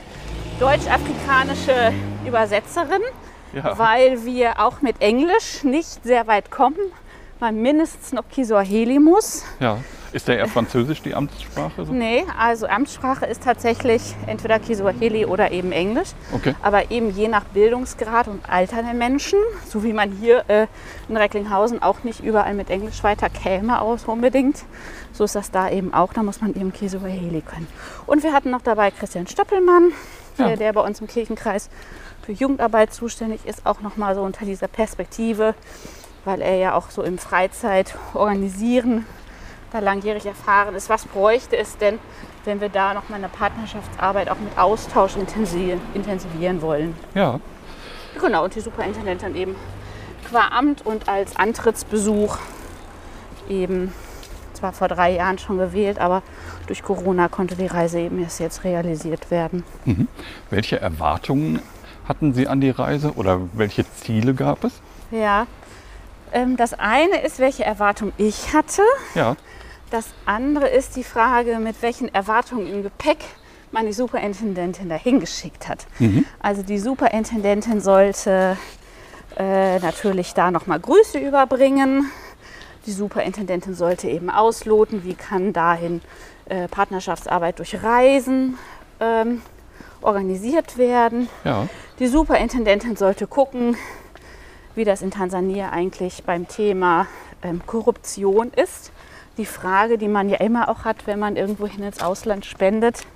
[0.61, 1.93] deutsch-afrikanische
[2.27, 3.03] Übersetzerin,
[3.53, 3.79] Ja.
[3.79, 6.77] weil wir auch mit Englisch nicht sehr weit kommen,
[7.41, 9.45] man mindestens noch Kiswahili muss.
[9.59, 9.79] ja.
[10.13, 11.85] Ist der eher Französisch die Amtssprache?
[11.85, 11.93] So?
[11.93, 16.09] Nee, also Amtssprache ist tatsächlich entweder Kiswahili oder eben Englisch.
[16.35, 16.57] Okay.
[16.63, 19.39] Aber eben je nach Bildungsgrad und Alter der Menschen,
[19.69, 20.67] so wie man hier äh,
[21.09, 24.65] in Recklinghausen auch nicht überall mit Englisch weiter käme aus unbedingt,
[25.13, 26.13] so ist das da eben auch.
[26.13, 27.69] Da muss man eben Kiswahili können.
[28.07, 29.93] Und wir hatten noch dabei Christian Stoppelmann,
[30.41, 30.57] Ja.
[30.57, 31.69] der, bei uns im Kirchenkreis
[32.23, 35.55] für Jugendarbeit zuständig ist, auch nochmal so unter dieser Perspektive,
[36.25, 39.07] weil er ja auch so im Freizeit organisieren
[39.73, 40.89] da langjährig erfahren ist.
[40.89, 41.99] Was bräuchte es denn,
[42.45, 46.97] wenn wir da noch mal eine Partnerschaftsarbeit auch mit Austausch intensiv, intensivieren wollen?
[47.15, 47.41] Ja.
[48.21, 49.57] Genau, und die Superintendentin eben
[50.29, 52.39] qua Amt und als Antrittsbesuch
[53.49, 53.93] eben
[54.55, 56.23] zwar vor drei Jahren schon gewählt, aber
[56.71, 59.65] durch Corona konnte die Reise eben erst jetzt realisiert werden.
[60.51, 61.61] Welche Erwartungen
[62.07, 64.75] hatten Sie an die Reise oder welche Ziele gab es?
[65.11, 65.49] Ja,
[66.33, 68.83] ähm, das eine ist, welche Erwartung ich hatte.
[69.17, 69.37] Ja.
[69.91, 73.19] Das andere ist die Frage, mit welchen Erwartungen im Gepäck
[73.73, 75.89] man die Superintendentin dahin geschickt hat.
[76.41, 78.57] Also die Superintendentin sollte
[79.37, 82.09] äh, natürlich da nochmal Grüße überbringen.
[82.87, 86.01] Die Superintendentin sollte eben ausloten, wie kann dahin
[86.51, 88.59] äh, Partnerschaftsarbeit durch Reisen
[89.01, 89.41] ähm,
[90.03, 91.29] organisiert werden.
[91.45, 91.69] Ja.
[91.99, 93.77] Die Superintendentin sollte gucken,
[94.75, 97.07] wie das in Tansania eigentlich beim Thema
[97.43, 98.93] ähm, Korruption ist.
[99.39, 103.07] Die Frage, die man ja immer auch hat, wenn man irgendwohin ins Ausland spendet,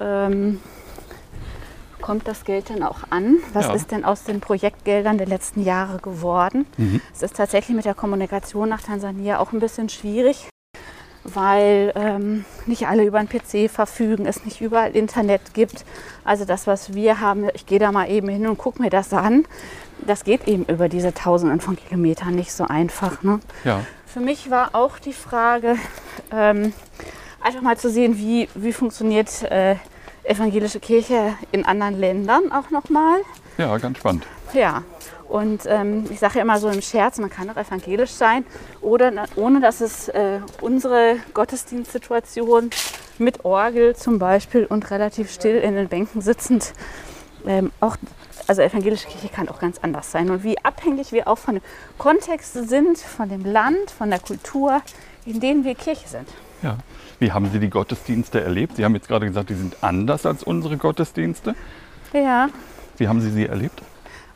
[0.00, 0.60] ähm,
[2.00, 3.38] kommt das Geld denn auch an?
[3.52, 3.74] Was Ja.
[3.74, 6.64] ist denn aus den Projektgeldern der letzten Jahre geworden?
[7.12, 10.48] Es ist tatsächlich mit der Kommunikation nach Tansania auch ein bisschen schwierig,
[11.34, 15.84] weil ähm, nicht alle über einen PC verfügen, es nicht überall Internet gibt.
[16.24, 19.12] Also das, was wir haben, ich gehe da mal eben hin und gucke mir das
[19.12, 19.44] an,
[20.06, 23.22] das geht eben über diese Tausenden von Kilometern nicht so einfach.
[23.22, 23.40] Ne?
[23.64, 23.80] Ja.
[24.06, 25.76] Für mich war auch die Frage,
[26.32, 26.72] ähm,
[27.40, 29.76] einfach mal zu sehen, wie, wie funktioniert äh,
[30.24, 33.20] evangelische Kirche in anderen Ländern auch nochmal.
[33.58, 34.26] Ja, ganz spannend.
[34.52, 34.82] Ja,
[35.28, 38.44] und ähm, ich sage ja immer so im Scherz, man kann auch evangelisch sein,
[38.80, 42.70] oder ohne dass es äh, unsere Gottesdienstsituation
[43.18, 46.72] mit Orgel zum Beispiel und relativ still in den Bänken sitzend
[47.46, 47.96] ähm, auch,
[48.46, 50.30] also evangelische Kirche kann auch ganz anders sein.
[50.30, 51.64] Und wie abhängig wir auch von dem
[51.98, 54.82] Kontext sind, von dem Land, von der Kultur,
[55.24, 56.28] in denen wir Kirche sind.
[56.62, 56.78] Ja.
[57.18, 58.76] Wie haben Sie die Gottesdienste erlebt?
[58.76, 61.54] Sie haben jetzt gerade gesagt, die sind anders als unsere Gottesdienste.
[62.12, 62.48] Ja,
[62.98, 63.82] Wie haben Sie sie erlebt?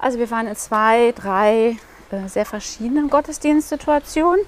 [0.01, 1.77] Also wir waren in zwei, drei
[2.11, 4.45] äh, sehr verschiedenen Gottesdienstsituationen.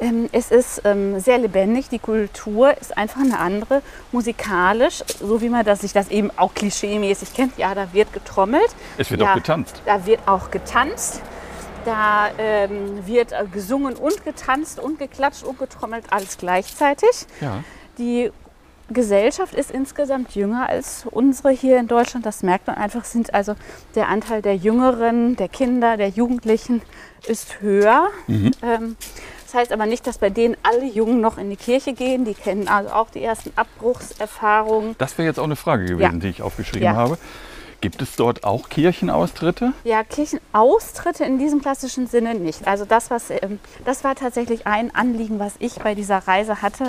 [0.00, 3.82] Ähm, es ist ähm, sehr lebendig, die Kultur ist einfach eine andere,
[4.12, 7.58] musikalisch, so wie man das, sich das eben auch klischeemäßig kennt.
[7.58, 8.68] Ja, da wird getrommelt.
[8.96, 9.82] Es wird ja, auch getanzt.
[9.86, 11.20] Da wird auch getanzt.
[11.84, 17.26] Da ähm, wird äh, gesungen und getanzt und geklatscht und getrommelt, alles gleichzeitig.
[17.40, 17.64] Ja.
[17.98, 18.30] Die
[18.90, 22.24] Gesellschaft ist insgesamt jünger als unsere hier in Deutschland.
[22.24, 23.04] Das merkt man einfach.
[23.04, 23.54] Sind also
[23.94, 26.82] der Anteil der Jüngeren, der Kinder, der Jugendlichen
[27.26, 28.08] ist höher.
[28.28, 28.96] Ähm,
[29.44, 32.24] das heißt aber nicht, dass bei denen alle Jungen noch in die Kirche gehen.
[32.24, 34.94] Die kennen also auch die ersten Abbruchserfahrungen.
[34.98, 36.18] Das wäre jetzt auch eine Frage gewesen, Ja.
[36.20, 36.94] die ich aufgeschrieben Ja.
[36.94, 37.18] habe.
[37.80, 39.72] Gibt es dort auch Kirchenaustritte?
[39.84, 42.66] Ja, Kirchenaustritte in diesem klassischen Sinne nicht.
[42.66, 46.86] Also das, was, ähm, das war tatsächlich ein Anliegen, was ich bei dieser Reise hatte,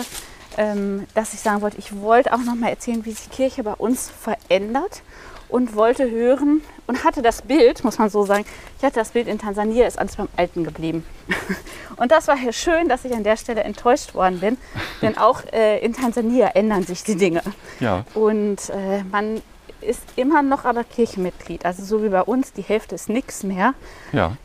[0.59, 3.73] ähm, dass ich sagen wollte, ich wollte auch noch mal erzählen, wie sich Kirche bei
[3.73, 5.01] uns verändert
[5.47, 8.45] und wollte hören und hatte das Bild, muss man so sagen,
[8.77, 11.05] ich hatte das Bild in Tansania, ist alles beim Alten geblieben.
[11.97, 14.57] Und das war ja schön, dass ich an der Stelle enttäuscht worden bin,
[15.01, 17.41] denn auch äh, in Tansania ändern sich die Dinge.
[17.81, 18.05] Ja.
[18.13, 19.41] Und äh, man
[19.81, 21.65] ist immer noch aber Kirchenmitglied.
[21.65, 23.73] Also so wie bei uns, die Hälfte ist nichts mehr.
[24.13, 24.37] Ja.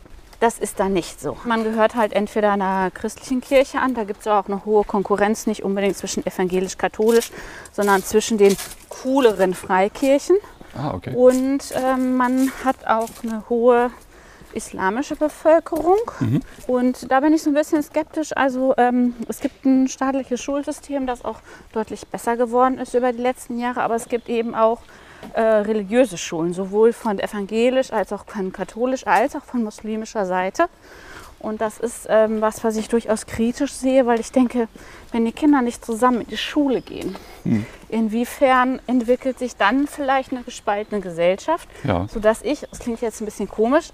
[0.45, 1.37] Das ist da nicht so.
[1.43, 5.47] Man gehört halt entweder einer christlichen Kirche an, da gibt es auch eine hohe Konkurrenz,
[5.47, 7.31] nicht unbedingt zwischen evangelisch-katholisch,
[7.71, 8.55] sondern zwischen den
[8.89, 10.35] cooleren Freikirchen.
[10.77, 11.15] Ah, okay.
[11.15, 13.89] Und ähm, man hat auch eine hohe
[14.53, 15.97] islamische Bevölkerung.
[16.67, 18.29] Und da bin ich so ein bisschen skeptisch.
[18.37, 21.39] Also ähm, es gibt ein staatliches Schulsystem, das auch
[21.73, 23.81] deutlich besser geworden ist über die letzten Jahre.
[23.81, 24.81] Aber es gibt eben auch
[25.33, 30.67] äh, religiöse Schulen, sowohl von evangelisch als auch von katholisch als auch von muslimischer Seite.
[31.39, 34.67] Und das ist ähm, was, was ich durchaus kritisch sehe, weil ich denke,
[35.11, 37.15] wenn die Kinder nicht zusammen in die Schule gehen,
[37.89, 42.07] inwiefern entwickelt sich dann vielleicht eine gespaltene Gesellschaft, Ja.
[42.11, 43.89] sodass ich, das klingt jetzt ein bisschen komisch,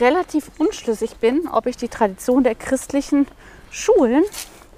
[0.00, 3.26] relativ unschlüssig bin, ob ich die Tradition der christlichen
[3.70, 4.24] Schulen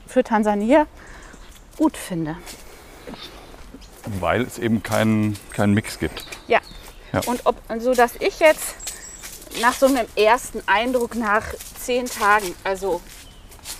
[0.09, 0.87] für Tansania
[1.79, 2.37] gut finde.
[4.21, 6.25] Weil es eben keinen keinen Mix gibt.
[6.47, 6.61] Ja.
[7.13, 7.21] Ja.
[7.27, 8.75] Und ob, so dass ich jetzt
[9.61, 11.45] nach so einem ersten Eindruck nach
[11.81, 13.01] zehn Tagen, also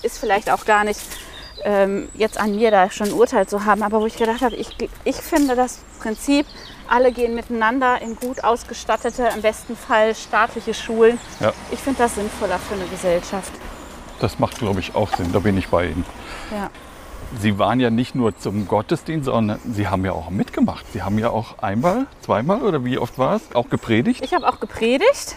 [0.03, 1.01] ist vielleicht auch gar nicht
[1.65, 4.57] ähm, jetzt an mir da schon ein Urteil zu haben, aber wo ich gedacht habe,
[4.57, 4.69] ich,
[5.05, 6.47] ich finde das Prinzip,
[6.89, 11.19] alle gehen miteinander in gut ausgestattete, im besten Fall staatliche Schulen.
[11.41, 11.53] Ja.
[11.71, 13.53] Ich finde das sinnvoller für eine Gesellschaft.
[14.21, 15.33] Das macht, glaube ich, auch Sinn.
[15.33, 16.05] Da bin ich bei Ihnen.
[16.51, 16.71] Ja.
[17.41, 20.87] Sie waren ja nicht nur zum Gottesdienst, sondern Sie haben ja auch mitgemacht.
[20.93, 24.25] Sie haben ja auch einmal, zweimal oder wie oft war es, auch gepredigt.
[24.25, 25.37] Ich habe auch gepredigt.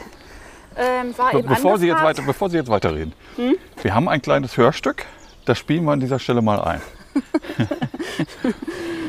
[0.78, 3.14] Ähm, war Be eben bevor, Sie jetzt weiter, bevor Sie jetzt weiterreden.
[3.36, 3.56] Hm?
[3.82, 5.06] Wir haben ein kleines Hörstück,
[5.46, 6.82] das spielen wir an dieser Stelle mal ein.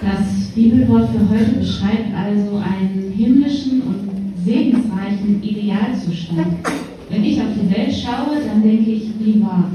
[0.03, 6.67] Das Bibelwort für heute beschreibt also einen himmlischen und segensreichen Idealzustand.
[7.11, 9.71] Wenn ich auf die Welt schaue, dann denke ich, wie wahr.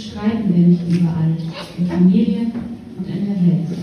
[0.00, 1.36] Wo wir nicht überall?
[1.78, 2.52] In Familien
[2.96, 3.78] und in der Welt.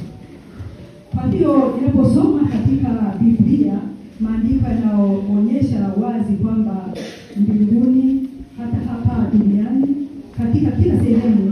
[1.13, 2.89] Kwa hiyo ninaposoma katika
[3.21, 3.73] Biblia
[4.19, 6.89] maandiko yanayoonyesha wazi kwamba
[7.37, 9.87] mbinguni, hata hapa duniani,
[10.37, 11.46] katika kila sehemu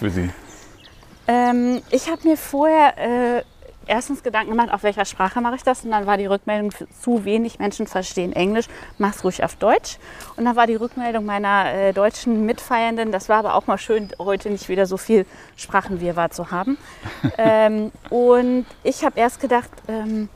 [0.00, 0.28] für Sie?
[1.28, 3.42] Ähm, ich habe mir vorher äh,
[3.86, 5.84] erstens Gedanken gemacht, auf welcher Sprache mache ich das.
[5.84, 8.66] Und dann war die Rückmeldung, zu wenig Menschen verstehen Englisch,
[8.98, 9.98] mach's ruhig auf Deutsch.
[10.36, 14.08] Und dann war die Rückmeldung meiner äh, deutschen Mitfeiernden, das war aber auch mal schön,
[14.18, 15.26] heute nicht wieder so viel
[15.56, 16.78] Sprachenwirrwarr zu haben.
[17.38, 20.28] ähm, und ich habe erst gedacht, ähm,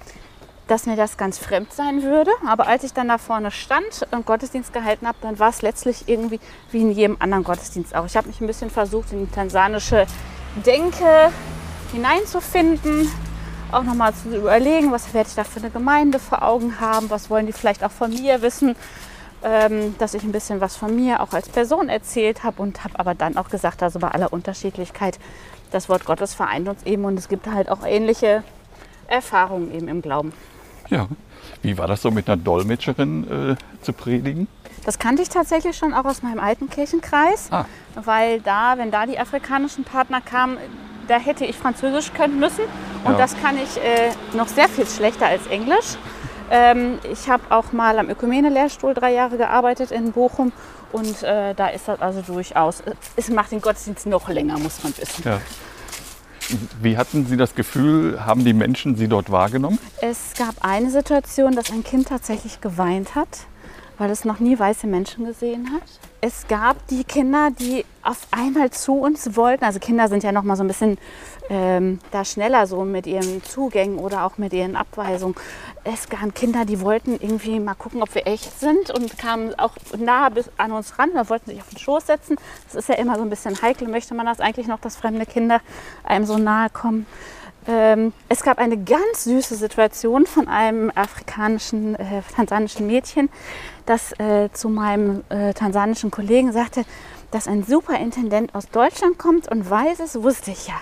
[0.67, 2.31] dass mir das ganz fremd sein würde.
[2.47, 6.09] Aber als ich dann da vorne stand und Gottesdienst gehalten habe, dann war es letztlich
[6.09, 6.41] irgendwie
[6.71, 8.07] wie in jedem anderen Gottesdienst auch.
[8.07, 10.07] Ich habe mich ein bisschen versucht, in die tansanische
[10.65, 11.31] Denke
[11.93, 13.11] hineinzufinden,
[13.73, 17.29] auch nochmal zu überlegen, was werde ich da für eine Gemeinde vor Augen haben, was
[17.29, 18.77] wollen die vielleicht auch von mir wissen,
[19.43, 22.99] ähm, dass ich ein bisschen was von mir auch als Person erzählt habe und habe
[22.99, 25.19] aber dann auch gesagt, also bei aller Unterschiedlichkeit,
[25.71, 28.45] das Wort Gottes vereint uns eben und es gibt halt auch ähnliche
[29.09, 30.33] Erfahrungen eben im Glauben.
[30.91, 31.09] Ja.
[31.63, 34.49] Wie war das so mit einer Dolmetscherin äh, zu predigen?
[34.85, 37.65] Das kannte ich tatsächlich schon auch aus meinem alten Kirchenkreis, Ah.
[37.95, 40.59] weil da, wenn da die afrikanischen Partner kamen,
[41.09, 42.65] da hätte ich Französisch können müssen
[43.05, 43.19] und Ja.
[43.19, 45.97] das kann ich äh, noch sehr viel schlechter als Englisch.
[46.51, 50.53] Ähm, ich habe auch mal am Ökumene-Lehrstuhl drei Jahre gearbeitet in Bochum
[50.93, 52.83] und äh, da ist das also durchaus,
[53.17, 55.23] es macht den Gottesdienst noch länger, muss man wissen.
[55.25, 55.41] Ja.
[56.81, 59.79] Wie hatten Sie das Gefühl, haben die Menschen Sie dort wahrgenommen?
[60.01, 63.47] Es gab eine Situation, dass ein Kind tatsächlich geweint hat,
[63.99, 65.83] weil es noch nie weiße Menschen gesehen hat.
[66.27, 69.63] Es gab die Kinder, die auf einmal zu uns wollten.
[69.63, 70.97] Also Kinder sind ja noch mal so ein bisschen
[71.51, 75.35] ähm, da schneller so mit ihren Zugängen oder auch mit ihren Abweisungen.
[75.85, 79.75] Es gab Kinder, die wollten irgendwie mal gucken, ob wir echt sind und kamen auch
[79.99, 81.11] nah bis an uns ran.
[81.13, 82.37] Da wollten sich auf den Schoß setzen.
[82.69, 83.87] Das ist ja immer so ein bisschen heikel.
[83.87, 85.61] Möchte man das eigentlich noch, dass fremde Kinder
[86.05, 87.05] einem so nahe kommen?
[87.67, 93.31] Ähm, es gab eine ganz süße Situation von einem afrikanischen, äh, tansanischen Mädchen,
[93.87, 96.85] das äh, zu meinem äh, tansanischen Kollegen sagte,
[97.31, 100.75] dass ein Superintendent aus Deutschland kommt und weiß es, wusste ich ja.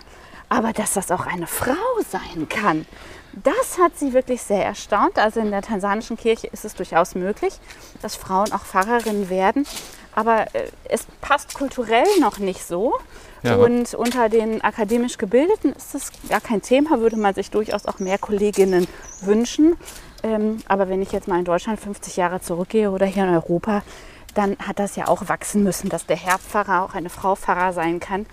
[0.48, 1.72] Aber dass das auch eine Frau
[2.10, 2.84] sein kann,
[3.32, 5.18] das hat sie wirklich sehr erstaunt.
[5.18, 7.54] Also in der tansanischen Kirche ist es durchaus möglich,
[8.02, 9.66] dass Frauen auch Pfarrerinnen werden.
[10.14, 12.92] Aber äh, es passt kulturell noch nicht so.
[13.42, 13.56] Ja.
[13.56, 17.98] Und unter den akademisch Gebildeten ist das gar kein Thema, würde man sich durchaus auch
[17.98, 18.86] mehr Kolleginnen
[19.20, 19.76] wünschen.
[20.22, 23.82] Ähm, aber wenn ich jetzt mal in Deutschland 50 Jahre zurückgehe oder hier in Europa,
[24.34, 27.72] dann hat das ja auch wachsen müssen, dass der Herr Pfarrer auch eine Frau Pfarrer
[27.72, 28.26] sein kann.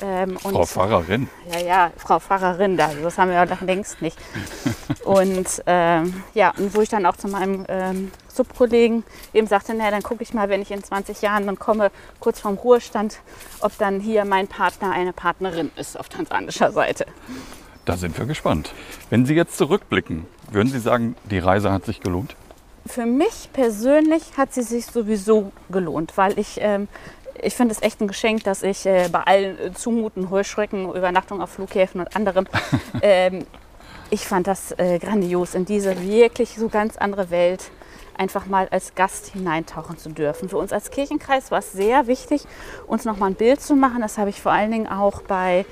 [0.00, 1.28] Ähm, und Frau Pfarrerin.
[1.52, 4.18] ja, ja, Frau Pfarrerin, da, das haben wir ja noch längst nicht.
[5.04, 9.90] Und ähm, ja, und wo ich dann auch zu meinem ähm, Subkollegen eben sagte, na,
[9.90, 11.90] dann gucke ich mal, wenn ich in 20 Jahren dann komme,
[12.20, 13.20] kurz vorm Ruhestand,
[13.60, 17.06] ob dann hier mein Partner eine Partnerin ist auf tansanischer Seite.
[17.86, 18.74] Da sind wir gespannt.
[19.08, 22.36] Wenn Sie jetzt zurückblicken, würden Sie sagen, die Reise hat sich gelohnt?
[22.86, 26.88] Für mich persönlich hat sie sich sowieso gelohnt, weil ich, ähm,
[27.42, 31.40] ich finde es echt ein Geschenk, dass ich äh, bei allen äh, Zumuten, Heuschrecken, Übernachtung
[31.40, 32.46] auf Flughäfen und anderem,
[33.02, 33.46] ähm,
[34.10, 37.70] ich fand das äh, grandios, in diese wirklich so ganz andere Welt
[38.16, 40.48] einfach mal als Gast hineintauchen zu dürfen.
[40.48, 42.44] Für uns als Kirchenkreis war es sehr wichtig,
[42.86, 44.00] uns nochmal ein Bild zu machen.
[44.00, 45.64] Das habe ich vor allen Dingen auch bei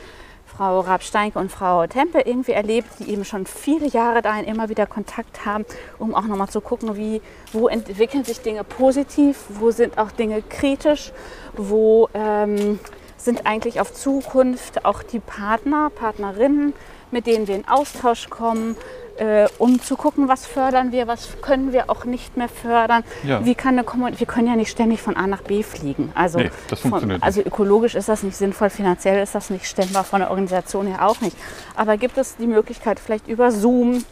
[0.57, 4.87] Frau Raab-Steinke und Frau Tempe irgendwie erlebt, die eben schon viele Jahre dahin immer wieder
[4.87, 5.67] Kontakt haben,
[5.99, 7.21] um auch nochmal zu gucken, wie,
[7.53, 11.13] wo entwickeln sich Dinge positiv, wo sind auch Dinge kritisch,
[11.57, 12.79] wo ähm,
[13.19, 16.73] sind eigentlich auf Zukunft auch die Partner, Partnerinnen,
[17.11, 18.77] mit denen wir in Austausch kommen,
[19.19, 23.03] äh, um zu gucken, was fördern wir, was können wir auch nicht mehr fördern.
[23.23, 23.45] Ja.
[23.45, 26.13] Wie kann eine wir können ja nicht ständig von A nach B fliegen.
[26.15, 30.21] Also, Nee, von, also ökologisch ist das nicht sinnvoll, finanziell ist das nicht stemmbar, von
[30.21, 31.37] der Organisation her auch nicht.
[31.75, 34.05] Aber gibt es die Möglichkeit, vielleicht über Zoom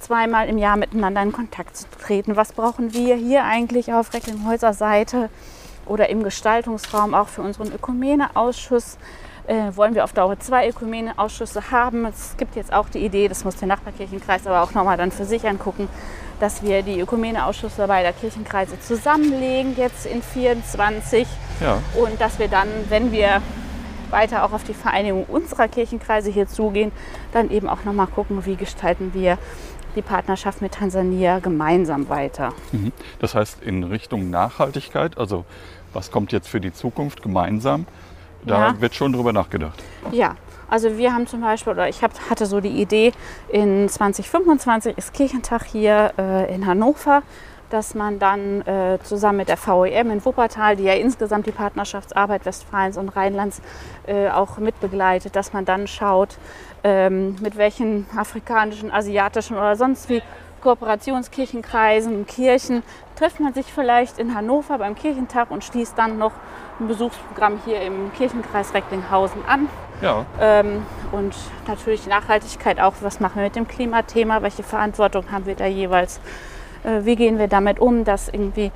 [0.00, 2.36] zweimal im Jahr miteinander in Kontakt zu treten?
[2.36, 5.28] Was brauchen wir hier eigentlich auf Recklinghäuser Seite
[5.86, 8.98] oder im Gestaltungsraum auch für unseren Ökumene-Ausschuss?
[9.46, 12.04] Äh, wollen wir auf Dauer zwei Ökumene-Ausschüsse haben?
[12.04, 15.24] Es gibt jetzt auch die Idee, das muss der Nachbarkirchenkreis aber auch nochmal dann für
[15.24, 15.88] sich angucken,
[16.40, 21.28] dass wir die Ökumene-Ausschüsse beider Kirchenkreise zusammenlegen, jetzt in 24
[21.60, 21.78] Ja.
[22.00, 23.40] und dass wir dann, wenn wir
[24.10, 26.90] weiter auch auf die Vereinigung unserer Kirchenkreise hier zugehen,
[27.32, 29.38] dann eben auch nochmal gucken, wie gestalten wir
[29.94, 32.52] die Partnerschaft mit Tansania gemeinsam weiter.
[32.72, 32.92] Mhm.
[33.20, 35.44] Das heißt in Richtung Nachhaltigkeit, also
[35.92, 37.86] was kommt jetzt für die Zukunft gemeinsam,
[38.46, 38.80] da Ja.
[38.80, 39.82] wird schon drüber nachgedacht.
[40.12, 40.36] Ja,
[40.68, 43.12] also wir haben zum Beispiel, oder ich hab, hatte so die Idee,
[43.48, 47.22] in 2025 ist Kirchentag hier äh, in Hannover,
[47.70, 52.46] dass man dann äh, zusammen mit der VEM in Wuppertal, die ja insgesamt die Partnerschaftsarbeit
[52.46, 53.60] Westfalens und Rheinlands
[54.06, 56.38] äh, auch mitbegleitet, dass man dann schaut,
[56.84, 60.22] ähm, mit welchen afrikanischen, asiatischen oder sonst wie
[60.62, 62.82] Kooperationskirchenkreisen, Kirchen,
[63.16, 66.32] trifft man sich vielleicht in Hannover beim Kirchentag und schließt dann noch
[66.80, 69.68] ein Besuchsprogramm hier im Kirchenkreis Recklinghausen an.
[70.02, 71.34] Ja, Ähm, und
[71.66, 72.94] natürlich Nachhaltigkeit auch.
[73.00, 74.42] Was machen wir mit dem Klimathema?
[74.42, 76.20] Welche Verantwortung haben wir da jeweils?
[76.84, 78.72] Äh, wie gehen wir damit um, dass irgendwie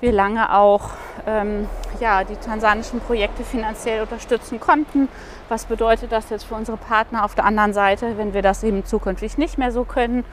[0.00, 0.90] wir lange auch
[1.26, 1.68] ähm,
[2.00, 5.08] ja, die tansanischen Projekte finanziell unterstützen konnten?
[5.48, 8.84] Was bedeutet das jetzt für unsere Partner auf der anderen Seite, wenn wir das eben
[8.84, 10.24] zukünftig nicht mehr so können?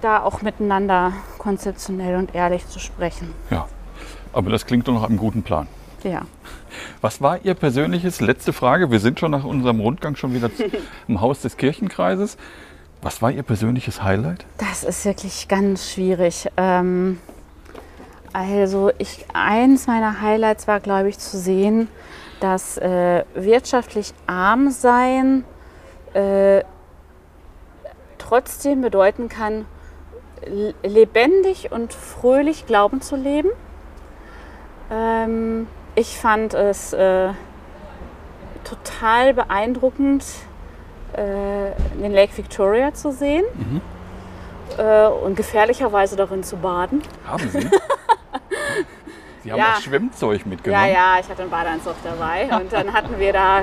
[0.00, 3.34] Da auch miteinander konzeptionell und ehrlich zu sprechen.
[3.50, 3.66] ja.
[4.34, 5.66] Aber das klingt doch nach einem guten Plan.
[6.02, 6.22] Ja.
[7.00, 10.50] Was war Ihr persönliches, letzte Frage, wir sind schon nach unserem Rundgang schon wieder
[11.08, 12.36] im Haus des Kirchenkreises.
[13.00, 14.44] Was war Ihr persönliches Highlight?
[14.58, 16.48] Das ist wirklich ganz schwierig.
[16.56, 17.18] Ähm,
[18.32, 21.88] also ich, eins meiner Highlights war, glaube ich, zu sehen,
[22.40, 25.44] dass äh, wirtschaftlich arm sein
[26.14, 26.64] äh,
[28.18, 29.66] trotzdem bedeuten kann,
[30.82, 33.50] lebendig und fröhlich Glauben zu leben.
[34.90, 37.28] Ähm, ich fand es äh,
[38.64, 40.24] total beeindruckend,
[41.12, 41.70] äh,
[42.00, 43.44] den Lake Victoria zu sehen
[44.78, 47.02] äh, und gefährlicherweise darin zu baden.
[47.26, 47.60] Haben Sie?
[49.42, 49.74] Sie haben Ja.
[49.74, 50.86] auch Schwimmzeug mitgenommen.
[50.86, 53.60] Ja, ja, ich hatte einen Badeanzug dabei und dann hatten wir da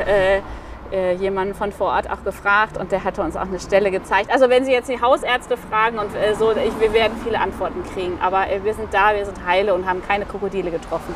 [0.92, 4.32] äh, jemanden von vor Ort auch gefragt und der hatte uns auch eine Stelle gezeigt.
[4.32, 7.84] Also wenn Sie jetzt die Hausärzte fragen und äh, so, ich, wir werden viele Antworten
[7.94, 11.16] kriegen, aber äh, wir sind da, wir sind heile und haben keine Krokodile getroffen.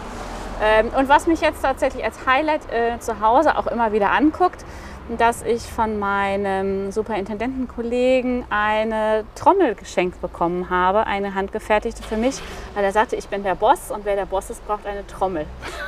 [0.63, 4.63] Ähm, und was mich jetzt tatsächlich als Highlight äh, zu Hause auch immer wieder anguckt,
[5.09, 12.41] dass ich von meinem Superintendentenkollegen eine Trommel geschenkt bekommen habe, eine handgefertigte für mich,
[12.73, 15.45] weil er sagte, ich bin der Boss und wer der Boss ist, braucht eine Trommel.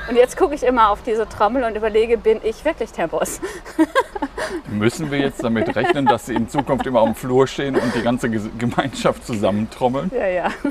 [0.09, 3.41] Und jetzt gucke ich immer auf diese Trommel und überlege, bin ich wirklich der Boss?
[4.69, 8.01] Müssen wir jetzt damit rechnen, dass Sie in Zukunft immer am Flur stehen und die
[8.01, 10.11] ganze Gemeinschaft zusammentrommeln?
[10.13, 10.51] Ja, ja.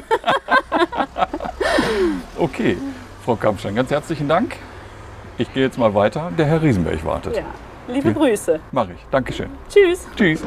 [2.39, 2.77] Okay,
[3.25, 4.57] Frau Kampstein, ganz herzlichen Dank.
[5.39, 6.31] Ich gehe jetzt mal weiter.
[6.37, 7.37] Der Herr Riesenberg wartet.
[7.37, 7.43] ja.
[7.89, 8.61] Liebe Grüße.
[8.73, 9.07] Mach ich.
[9.11, 9.51] Dankeschön.
[9.69, 10.07] Tschüss.
[10.17, 10.43] Tschüss.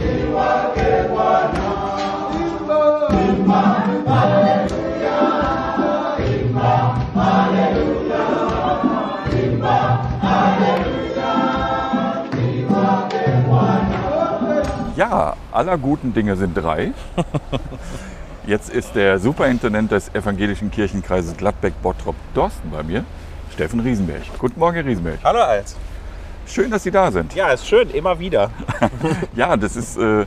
[14.98, 16.92] Ja, aller guten Dinge sind drei.
[18.46, 23.06] Jetzt ist der Superintendent des evangelischen Kirchenkreises Gladbeck-Bottrop-Dorsten bei mir,
[23.54, 24.24] Steffen Riesenberg.
[24.38, 25.20] Guten Morgen, Herr Riesenberg.
[25.24, 25.78] Hallo Als.
[26.50, 27.36] Schön, dass Sie da sind.
[27.36, 28.50] Ja, ist schön, immer wieder,
[29.36, 30.26] Ja, das ist äh,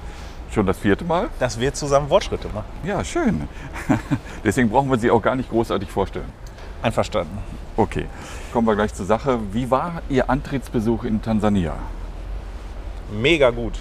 [0.55, 1.29] schon das vierte Mal.
[1.41, 2.67] dass wir zusammen Fortschritte machen.
[2.85, 3.49] Ja, schön.
[4.45, 6.33] Deswegen brauchen wir Sie auch gar nicht großartig vorstellen.
[6.83, 7.39] Einverstanden.
[7.77, 8.07] Okay,
[8.53, 9.39] kommen wir gleich zur Sache.
[9.53, 11.75] Wie war Ihr Antrittsbesuch in Tansania?
[13.13, 13.75] Mega gut.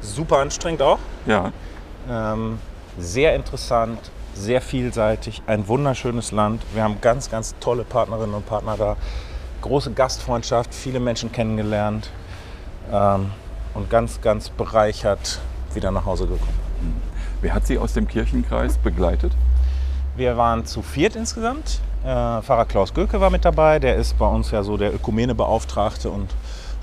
[0.00, 0.98] Super anstrengend auch.
[1.26, 1.52] Ja,
[2.10, 2.58] Ähm,
[2.98, 3.98] sehr interessant,
[4.34, 6.62] sehr vielseitig, ein wunderschönes Land.
[6.74, 8.96] Wir haben ganz, ganz tolle Partnerinnen und Partner da.
[9.62, 12.10] Große Gastfreundschaft, viele Menschen kennengelernt
[12.92, 13.30] ähm,
[13.74, 15.40] und ganz, ganz bereichert
[15.72, 17.00] wieder nach Hause gekommen.
[17.40, 19.32] wer hat Sie aus dem Kirchenkreis begleitet?
[20.16, 21.80] Wir waren zu viert insgesamt.
[22.02, 23.78] Äh, Pfarrer Klaus Göke war mit dabei.
[23.78, 26.28] Der ist bei uns ja so der Ökumenebeauftragte und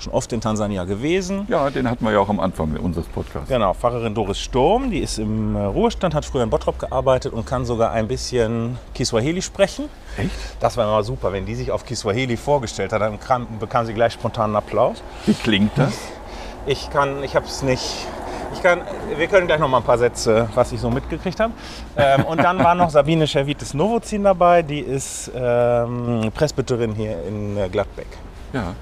[0.02, 1.46] schon oft in Tansania gewesen.
[1.48, 3.48] Ja, den hatten wir ja auch am Anfang unseres Podcasts.
[3.48, 7.46] Genau, Pfarrerin Doris Sturm, die ist im äh, Ruhestand, hat früher in Bottrop gearbeitet und
[7.46, 9.88] kann sogar ein bisschen Kiswahili sprechen.
[10.16, 10.30] Echt?
[10.60, 13.94] Das war immer super, wenn die sich auf Kiswahili vorgestellt hat, dann kam, bekam sie
[13.94, 15.02] gleich spontanen Applaus.
[15.26, 15.96] Wie klingt das?
[16.66, 18.06] Ich kann, ich habe es nicht.
[18.52, 18.80] Ich kann,
[19.16, 21.52] wir können gleich noch mal ein paar Sätze, was ich so mitgekriegt habe.
[21.96, 27.56] Ähm, und dann war noch Sabine Schervites Novozin dabei, die ist ähm, Presbyterin hier in
[27.56, 28.08] äh, Gladbeck.
[28.52, 28.74] Ja.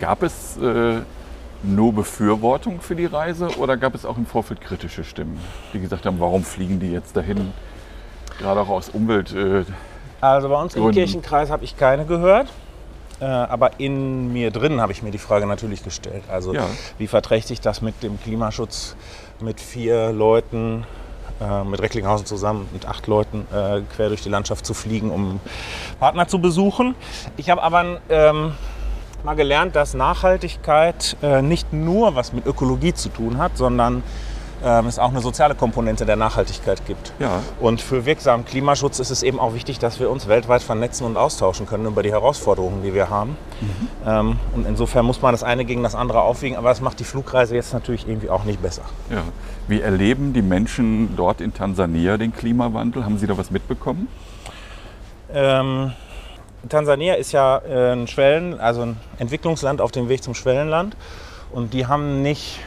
[0.00, 1.00] Gab es äh,
[1.62, 5.40] nur Befürwortung für die Reise oder gab es auch im Vorfeld kritische Stimmen,
[5.72, 7.52] die gesagt haben, warum fliegen die jetzt dahin?
[8.38, 9.32] Gerade auch aus Umwelt.
[9.34, 9.64] Äh,
[10.20, 10.96] Also bei uns im Gründen.
[10.98, 12.48] Kirchenkreis habe ich keine gehört.
[13.18, 16.24] Äh, aber in mir drin habe ich mir die Frage natürlich gestellt.
[16.28, 16.66] Also Ja.
[16.98, 18.94] wie verträgt sich das mit dem Klimaschutz
[19.40, 20.84] mit vier Leuten,
[21.40, 25.40] äh, mit Recklinghausen zusammen, mit acht Leuten äh, quer durch die Landschaft zu fliegen, um
[25.98, 26.94] Partner zu besuchen.
[27.38, 28.52] Ich habe aber ähm,
[29.26, 34.04] mal gelernt, dass Nachhaltigkeit äh, nicht nur was mit Ökologie zu tun hat, sondern
[34.64, 37.12] ähm, es auch eine soziale Komponente der Nachhaltigkeit gibt.
[37.18, 41.04] ja, Und für wirksamen Klimaschutz ist es eben auch wichtig, dass wir uns weltweit vernetzen
[41.04, 43.36] und austauschen können über die Herausforderungen, die wir haben.
[44.06, 47.04] Ähm, und insofern muss man das eine gegen das andere aufwiegen, aber das macht die
[47.04, 48.82] Flugreise jetzt natürlich irgendwie auch nicht besser.
[49.10, 49.22] ja.
[49.68, 53.04] Wie erleben die Menschen dort in Tansania den Klimawandel?
[53.04, 54.06] Haben Sie da was mitbekommen?
[55.34, 55.90] Ähm,
[56.68, 60.96] Tansania ist ja äh, ein Schwellen, also ein Entwicklungsland auf dem Weg zum Schwellenland.
[61.52, 62.60] Und die haben nicht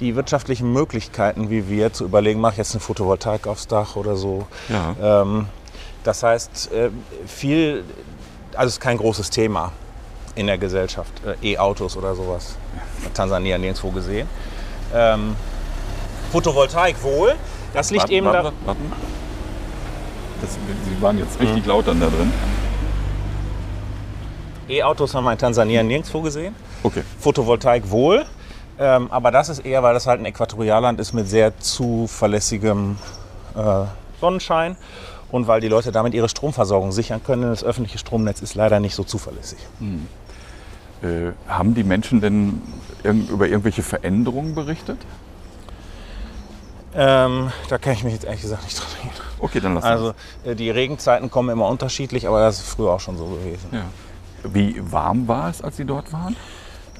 [0.00, 4.16] die wirtschaftlichen Möglichkeiten wie wir zu überlegen, mache ich jetzt eine Photovoltaik aufs Dach oder
[4.16, 4.46] so.
[4.68, 5.22] Ja.
[5.22, 5.46] Ähm,
[6.04, 6.90] das heißt, äh,
[7.26, 7.84] viel,
[8.54, 9.72] also es ist kein großes Thema
[10.34, 12.56] in der Gesellschaft, äh, E-Autos oder sowas.
[13.12, 14.26] Tansania nirgendwo gesehen.
[14.94, 15.36] Ähm,
[16.32, 17.34] Photovoltaik wohl.
[17.74, 18.66] Das liegt Warten, eben warten, da.
[18.66, 18.92] warten.
[20.40, 22.32] Das, Sie waren jetzt richtig laut dann da drin.
[24.70, 26.54] E-Autos haben wir in Tansania nirgendwo gesehen.
[26.82, 27.02] Okay.
[27.18, 28.24] Photovoltaik wohl.
[28.78, 32.96] Ähm, aber das ist eher, weil das halt ein Äquatorialland ist mit sehr zuverlässigem
[33.54, 33.84] äh,
[34.20, 34.76] Sonnenschein
[35.30, 37.42] und weil die Leute damit ihre Stromversorgung sichern können.
[37.42, 39.58] Das öffentliche Stromnetz ist leider nicht so zuverlässig.
[41.02, 42.62] Äh, haben die Menschen denn
[43.02, 44.98] irg über irgendwelche Veränderungen berichtet?
[46.94, 49.26] Ähm, da kann ich mich jetzt ehrlich gesagt nicht dran erinnern.
[49.38, 50.14] Okay, dann lassen Also
[50.44, 53.68] äh, die Regenzeiten kommen immer unterschiedlich, aber das ist früher auch schon so gewesen.
[53.72, 53.84] Ja.
[54.44, 56.36] Wie warm war es, als Sie dort waren?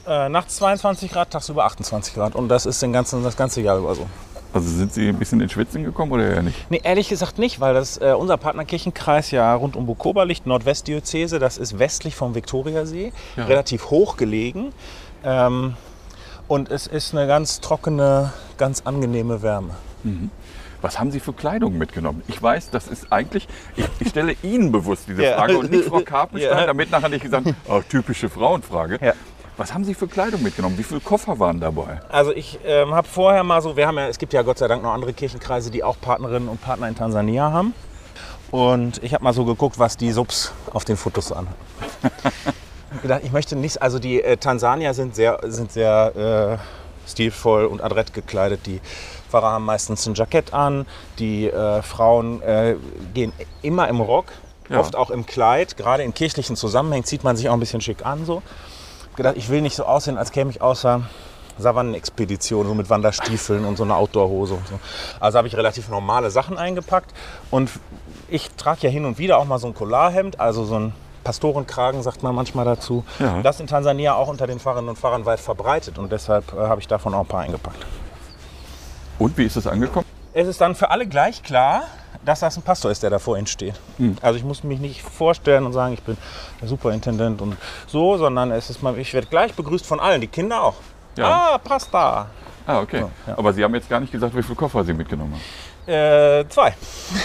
[0.07, 3.79] Äh, nachts 22 Grad, tagsüber 28 Grad und das ist den ganzen, das ganze Jahr
[3.79, 4.07] über so.
[4.53, 6.57] Also sind Sie ein bisschen ins Schwitzen gekommen oder eher nicht?
[6.71, 11.39] Nee, ehrlich gesagt nicht, weil das äh, unser Partnerkirchenkreis ja rund um Bukoba liegt, Nordwestdiözese,
[11.39, 13.45] das ist westlich vom Viktoriasee, Ja.
[13.45, 14.73] relativ hoch gelegen.
[15.23, 15.75] Ähm,
[16.49, 19.71] und es ist eine ganz trockene, ganz angenehme Wärme.
[20.83, 22.23] Was haben Sie für Kleidung mitgenommen?
[22.29, 25.37] Ich weiß, das ist eigentlich, ich, ich stelle Ihnen bewusst diese Ja.
[25.37, 26.67] Frage und nicht Frau Karpenstein, Ja.
[26.67, 28.99] damit nachher nicht gesagt, oh, typische Frauenfrage.
[29.05, 29.13] Ja.
[29.57, 30.79] Was haben Sie für Kleidung mitgenommen?
[30.79, 32.01] Wie viele Koffer waren dabei?
[32.09, 34.69] Also ich ähm, habe vorher mal so, wir haben ja, es gibt ja Gott sei
[34.69, 37.75] Dank noch andere Kirchenkreise, die auch Partnerinnen und Partner in Tansania haben.
[38.51, 41.57] Und ich habe mal so geguckt, was die Subs auf den Fotos so anhaben.
[42.93, 47.67] Ich gedacht, ich möchte nicht, also die äh, Tansanier sind sehr, sind sehr äh, stilvoll
[47.67, 48.67] und adrett gekleidet.
[48.67, 48.81] Die
[49.31, 50.87] Pfarrer haben meistens ein Jackett an,
[51.19, 52.77] die äh, Frauen äh,
[53.15, 54.27] gehen immer im Rock,
[54.69, 54.81] Ja.
[54.81, 55.77] oft auch im Kleid.
[55.77, 58.25] Gerade in kirchlichen Zusammenhängen zieht man sich auch ein bisschen schick an.
[58.25, 58.43] So.
[59.11, 61.03] Ich gedacht, ich will nicht so aussehen, als käme ich außer
[61.59, 64.79] Savannenexpedition, so mit Wanderstiefeln und so einer Outdoorhose so.
[65.21, 67.13] Also habe ich relativ normale Sachen eingepackt
[67.51, 67.71] und
[68.29, 70.93] ich trage ja hin und wieder auch mal so ein Collarhemd, also so ein
[71.25, 73.05] Pastorenkragen, sagt man manchmal dazu.
[73.19, 73.43] Ja.
[73.43, 76.57] Das ist in Tansania auch unter den Fahrerinnen und Fahrern weit verbreitet und deshalb äh,
[76.57, 77.85] habe ich davon auch ein paar eingepackt.
[79.21, 80.07] Und wie ist es angekommen?
[80.33, 81.83] Es ist dann für alle gleich klar,
[82.25, 83.75] dass das ein Pastor ist, der da vor ihnen steht.
[83.99, 84.17] Hm.
[84.23, 86.17] Also ich muss mich nicht vorstellen und sagen, ich bin
[86.61, 87.57] der Superintendent und
[87.87, 90.77] so, sondern es ist mal, ich werde gleich begrüßt von allen, die Kinder auch.
[91.17, 91.53] Ja.
[91.55, 92.27] Ah, Pasta.
[92.67, 93.05] Ah, okay.
[93.27, 93.37] Ja.
[93.37, 95.93] Aber Sie haben jetzt gar nicht gesagt, wie viele Koffer Sie mitgenommen haben.
[95.93, 96.75] Äh, zwei.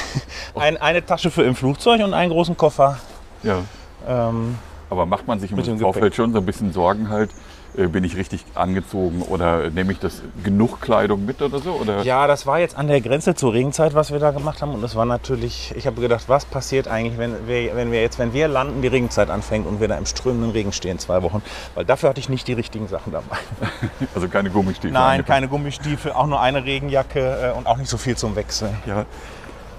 [0.56, 2.98] Ein, eine Tasche für im Flugzeug und einen großen Koffer.
[3.44, 3.60] Ja.
[4.08, 4.58] Ähm,
[4.90, 7.30] Aber macht man sich im Vorfeld schon so ein bisschen Sorgen halt,
[7.76, 11.72] bin ich richtig angezogen oder nehme ich das genug Kleidung mit oder so?
[11.72, 12.04] Oder?
[12.04, 14.74] ja, das war jetzt an der Grenze zur Regenzeit, was wir da gemacht haben.
[14.74, 18.20] Und es war natürlich, ich habe gedacht, was passiert eigentlich, wenn wir, wenn wir jetzt,
[18.20, 21.42] wenn wir landen, die Regenzeit anfängt und wir da im strömenden Regen stehen, zwei Wochen.
[21.74, 23.38] Weil dafür hatte ich nicht die richtigen Sachen dabei.
[24.14, 24.92] Also keine Gummistiefel?
[24.92, 25.28] Nein, angepackt?
[25.28, 28.76] keine Gummistiefel, auch nur eine Regenjacke äh, und auch nicht so viel zum Wechseln.
[28.86, 29.06] Ja.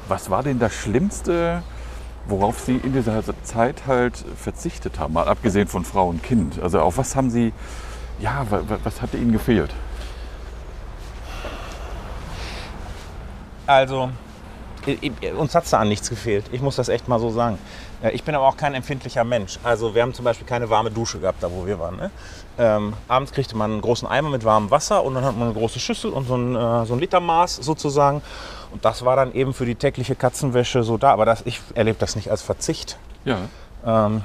[0.08, 1.62] Was war denn das Schlimmste,
[2.26, 6.60] worauf Sie in dieser Zeit halt verzichtet haben, mal abgesehen von Frau und Kind?
[6.60, 7.52] Also auf was haben Sie,
[8.18, 9.70] ja, wa- wa- was hat Ihnen gefehlt?
[13.66, 14.10] Also,
[15.36, 16.44] uns hat es da an nichts gefehlt.
[16.52, 17.58] Ich muss das echt mal so sagen.
[18.02, 19.58] Äh, Ich bin aber auch kein empfindlicher Mensch.
[19.64, 21.96] Also wir haben zum Beispiel keine warme Dusche gehabt, da wo wir waren.
[21.96, 22.10] Ne?
[22.58, 25.56] Ähm, abends kriegte man einen großen Eimer mit warmem Wasser und dann hat man eine
[25.58, 28.22] große Schüssel und so ein, äh, so ein Litermaß sozusagen.
[28.70, 31.10] Und das war dann eben für die tägliche Katzenwäsche so da.
[31.12, 32.96] Aber das, ich erlebe das nicht als Verzicht.
[33.24, 33.38] Ja.
[33.84, 34.22] Ähm,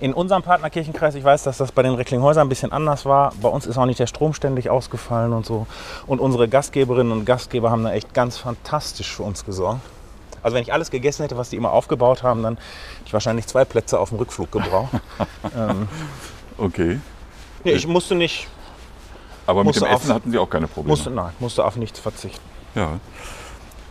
[0.00, 3.32] in unserem Partnerkirchenkreis, ich weiß, dass das bei den Recklinghäusern ein bisschen anders war.
[3.42, 5.66] Bei uns ist auch nicht der Strom ständig ausgefallen und so.
[6.06, 9.80] Und unsere Gastgeberinnen und Gastgeber haben da echt ganz fantastisch für uns gesorgt.
[10.42, 12.64] Also wenn ich alles gegessen hätte, was die immer aufgebaut haben, dann hätte
[13.06, 14.90] ich wahrscheinlich zwei Plätze auf dem Rückflug gebraucht.
[15.56, 15.86] ähm,
[16.56, 16.98] Okay.
[17.64, 18.48] nee, ich musste nicht,
[19.46, 20.88] Aber mit Musste dem auf- Essen hatten Sie auch keine Probleme?
[20.92, 22.40] musste, nein, musste auf nichts verzichten.
[22.74, 22.98] Ja.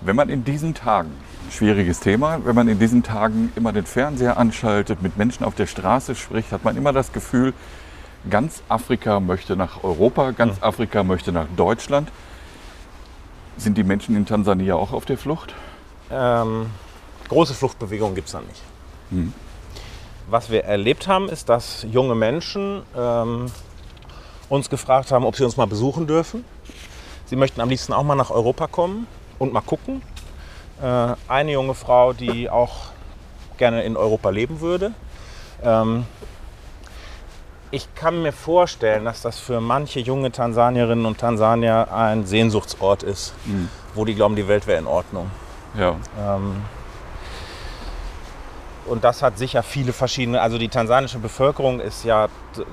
[0.02, 1.12] Wenn man in diesen Tagen,
[1.52, 5.68] schwieriges Thema, wenn man in diesen Tagen immer den Fernseher anschaltet, mit Menschen auf der
[5.68, 7.54] Straße spricht, hat man immer das Gefühl,
[8.30, 12.12] ganz Afrika möchte nach Europa, ganz Afrika möchte nach Deutschland.
[13.58, 15.54] Sind die Menschen in Tansania auch auf der Flucht?
[16.12, 16.68] Ähm,
[17.28, 18.62] große Fluchtbewegung gibt es da nicht.
[19.12, 19.34] Hm.
[20.30, 23.48] Was wir erlebt haben, ist, dass junge Menschen ähm,
[24.48, 26.46] uns gefragt haben, ob sie uns mal besuchen dürfen.
[27.26, 29.08] Sie möchten am liebsten auch mal nach Europa kommen
[29.40, 30.02] und mal gucken.
[30.82, 32.92] Äh, eine junge Frau, die auch
[33.58, 34.94] gerne in Europa leben würde.
[35.64, 36.06] Ähm,
[37.72, 43.34] ich kann mir vorstellen, dass das für manche junge Tansanierinnen und Tansanier ein Sehnsuchtsort ist,
[43.94, 45.30] wo die glauben, die Welt wäre in Ordnung.
[45.78, 45.96] Ja.
[46.18, 46.62] Ähm,
[48.88, 52.28] und das hat sicher viele verschiedene, also die tansanische Bevölkerung ist ja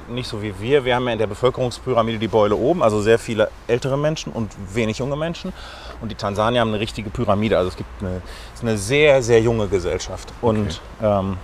[0.09, 0.87] nicht so wie wir.
[0.87, 4.51] Wir haben ja in der Bevölkerungspyramide die Beule oben, also sehr viele ältere Menschen und
[4.73, 5.53] wenig junge Menschen.
[6.01, 8.17] Und die Tansanier haben eine richtige Pyramide, also es gibt eine,
[8.53, 10.33] es ist eine sehr, sehr junge Gesellschaft.
[10.43, 11.39] Und ähm,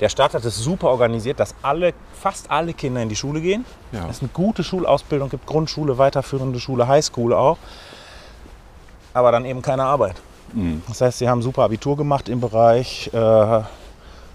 [0.00, 3.64] der Staat hat es super organisiert, dass alle, fast alle Kinder in die Schule gehen.
[3.92, 4.08] Ja.
[4.10, 7.58] Es eine gute Schulausbildung gibt, Grundschule, weiterführende Schule, Highschool auch.
[9.14, 10.16] Aber dann eben keine Arbeit.
[10.86, 13.62] Das heißt, sie haben super Abitur gemacht im Bereich äh,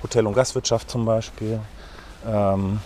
[0.04, 1.60] Hotel- und Gastwirtschaft zum Beispiel.
[2.28, 2.80] Ähm,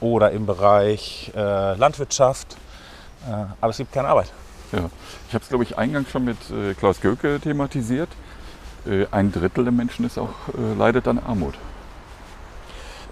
[0.00, 2.56] oder im Bereich äh, Landwirtschaft.
[3.26, 4.30] Äh, aber es gibt keine Arbeit.
[4.74, 4.90] Ja.
[5.28, 8.08] Ich habe es, glaube ich, eingangs schon mit äh, Klaus Göke thematisiert.
[8.86, 11.54] Äh, ein Drittel der Menschen ist auch, äh, leidet an Armut.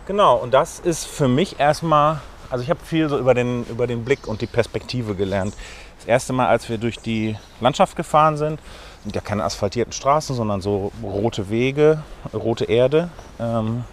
[0.06, 3.86] Genau, und das ist für mich erstmal, also ich habe viel so über den, über
[3.86, 5.54] den Blick und die Perspektive gelernt.
[5.98, 8.58] Das erste Mal, als wir durch die Landschaft gefahren sind,
[9.04, 12.02] sind ja keine asphaltierten Straßen, sondern so rote Wege,
[12.34, 13.10] rote Erde.
[13.38, 13.84] Ähm,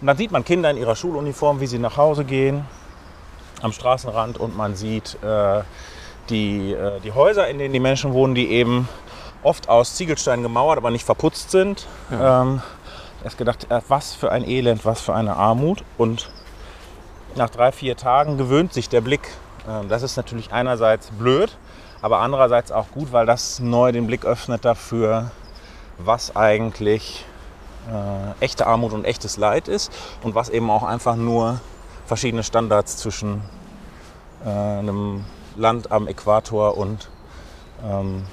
[0.00, 2.64] und dann sieht man Kinder in ihrer Schuluniform, wie sie nach Hause gehen,
[3.60, 5.62] am Straßenrand und man sieht äh,
[6.30, 8.88] die, äh, die Häuser, in denen die Menschen wohnen, die eben
[9.42, 11.86] oft aus Ziegelsteinen gemauert, aber nicht verputzt sind.
[12.12, 12.62] Ähm,
[13.24, 15.84] erst gedacht, äh, was für ein Elend, was für eine Armut.
[15.98, 16.30] Und
[17.36, 19.28] nach drei, vier Tagen gewöhnt sich der Blick.
[19.68, 21.56] Ähm, das ist natürlich einerseits blöd,
[22.02, 25.30] aber andererseits auch gut, weil das neu den Blick öffnet dafür,
[25.98, 27.24] was eigentlich
[27.88, 31.60] äh, echte Armut und echtes Leid ist und was eben auch einfach nur
[32.06, 33.42] verschiedene Standards zwischen
[34.44, 35.24] äh, einem
[35.56, 37.08] Land am Äquator und
[37.84, 38.24] ähm,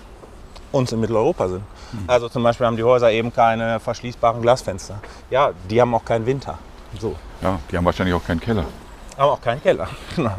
[0.72, 1.64] uns in Mitteleuropa sind.
[2.06, 5.00] Also zum Beispiel haben die Häuser eben keine verschließbaren Glasfenster.
[5.30, 6.58] Ja, die haben auch keinen Winter.
[7.00, 7.16] So.
[7.42, 8.66] Ja, die haben wahrscheinlich auch keinen Keller.
[9.18, 9.88] Haben auch keinen Keller.
[10.16, 10.32] Genau.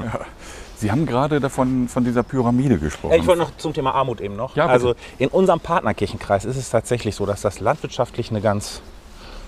[0.77, 3.11] Sie haben gerade davon von dieser Pyramide gesprochen.
[3.11, 4.55] Ja, ich wollte noch zum Thema Armut eben noch.
[4.55, 4.73] Ja, bitte.
[4.73, 8.81] also in unserem Partnerkirchenkreis ist es tatsächlich so, dass das landwirtschaftlich eine ganz,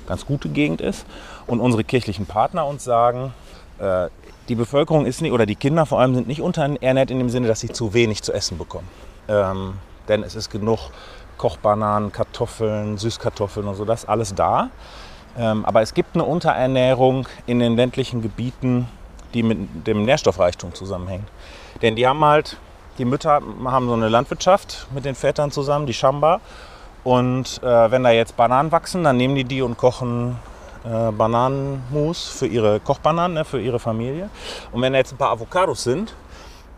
[0.09, 1.07] ganz gute Gegend ist.
[1.47, 3.33] Und unsere kirchlichen Partner uns sagen,
[3.79, 4.09] äh,
[4.51, 7.47] die Bevölkerung ist nicht, oder die Kinder vor allem sind nicht unterernährt in dem Sinne,
[7.47, 8.89] dass sie zu wenig zu essen bekommen.
[9.29, 9.75] Ähm,
[10.09, 10.91] denn es ist genug
[11.39, 14.71] Kochbananen, Kartoffeln, Süßkartoffeln und so, das alles da.
[15.39, 18.89] Ähm, aber es gibt eine Unterernährung in den ländlichen Gebieten,
[19.35, 21.29] die mit dem Nährstoffreichtum zusammenhängt.
[21.81, 22.57] Denn die haben halt,
[22.99, 26.41] die Mütter haben so eine Landwirtschaft mit den Vätern zusammen, die Shamba.
[27.05, 30.37] Und äh, wenn da jetzt Bananen wachsen, dann nehmen die die und kochen
[30.85, 34.31] äh, Bananenmus für ihre Kochbananen, ne, für ihre Familie.
[34.73, 36.15] Und wenn da jetzt ein paar Avocados sind,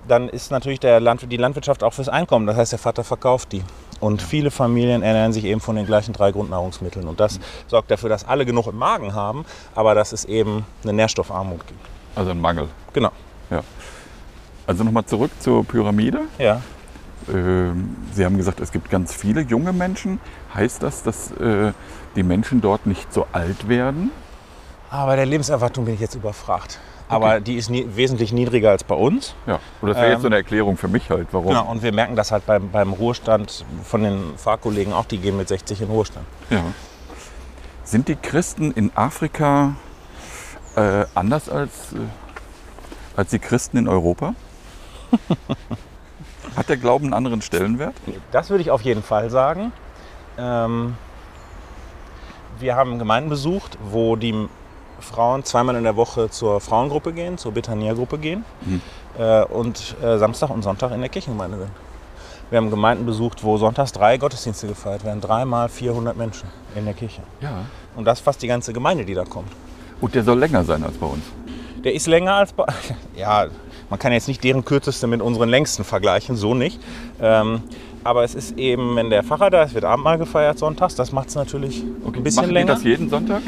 [0.08, 2.46] dann ist natürlich der Land, die Landwirtschaft auch fürs Einkommen.
[2.46, 3.62] Das heißt, der Vater verkauft die.
[4.00, 7.06] Und viele Familien ernähren sich eben von den gleichen drei Grundnahrungsmitteln.
[7.06, 7.38] Und das
[7.68, 9.44] sorgt dafür, dass alle genug im Magen haben,
[9.76, 11.80] aber dass es eben eine Nährstoffarmut gibt.
[12.16, 12.68] Also ein Mangel.
[12.92, 13.10] Genau.
[13.50, 13.62] Ja.
[14.66, 16.22] Also nochmal zurück zur Pyramide.
[16.38, 16.60] Ja.
[17.32, 20.18] Ähm, Sie haben gesagt, es gibt ganz viele junge Menschen.
[20.52, 21.72] Heißt das, dass äh,
[22.16, 24.10] die Menschen dort nicht so alt werden?
[24.90, 26.78] Aber der Lebenserwartung bin ich jetzt überfragt.
[27.08, 29.34] Aber die ist nie, wesentlich niedriger als bei uns.
[29.46, 29.58] Ja.
[29.82, 31.48] Oder das wäre jetzt so Ähm, eine Erklärung für mich halt, warum.
[31.48, 35.36] Genau, und wir merken das halt beim, beim Ruhestand von den Fahrkollegen auch, die gehen
[35.36, 36.26] mit 60 in Ruhestand.
[36.48, 36.62] Ja.
[37.84, 39.74] Sind die Christen in Afrika
[40.76, 41.98] äh, anders als, äh,
[43.16, 44.34] als die Christen in Europa?
[46.56, 47.94] Hat der Glauben einen anderen Stellenwert?
[48.30, 49.72] Das würde ich auf jeden Fall sagen.
[50.38, 50.96] Ähm,
[52.62, 54.48] wir haben Gemeinden besucht, wo die
[55.00, 58.44] Frauen zweimal in der Woche zur Frauengruppe gehen, zur Betania-Gruppe gehen
[59.18, 61.70] äh, und äh, Samstag und Sonntag in der Kirchengemeinde sind.
[62.50, 66.94] Wir haben Gemeinden besucht, wo sonntags drei Gottesdienste gefeiert werden, dreimal 400 Menschen in der
[66.94, 67.22] Kirche.
[67.40, 67.64] Ja.
[67.96, 69.50] Und das ist fast die ganze Gemeinde, die da kommt.
[70.00, 71.24] Und der soll länger sein als bei uns.
[71.82, 72.66] Der ist länger als bei.
[73.16, 73.46] Ja,
[73.90, 76.80] man kann jetzt nicht deren kürzeste mit unseren längsten vergleichen, so nicht.
[77.20, 77.62] Ähm,
[78.04, 80.94] aber es ist eben, wenn der Pfarrer da ist, wird Abendmahl gefeiert sonntags.
[80.94, 82.74] Das macht es natürlich ein bisschen Machen länger.
[82.74, 83.42] die das jeden Sonntag?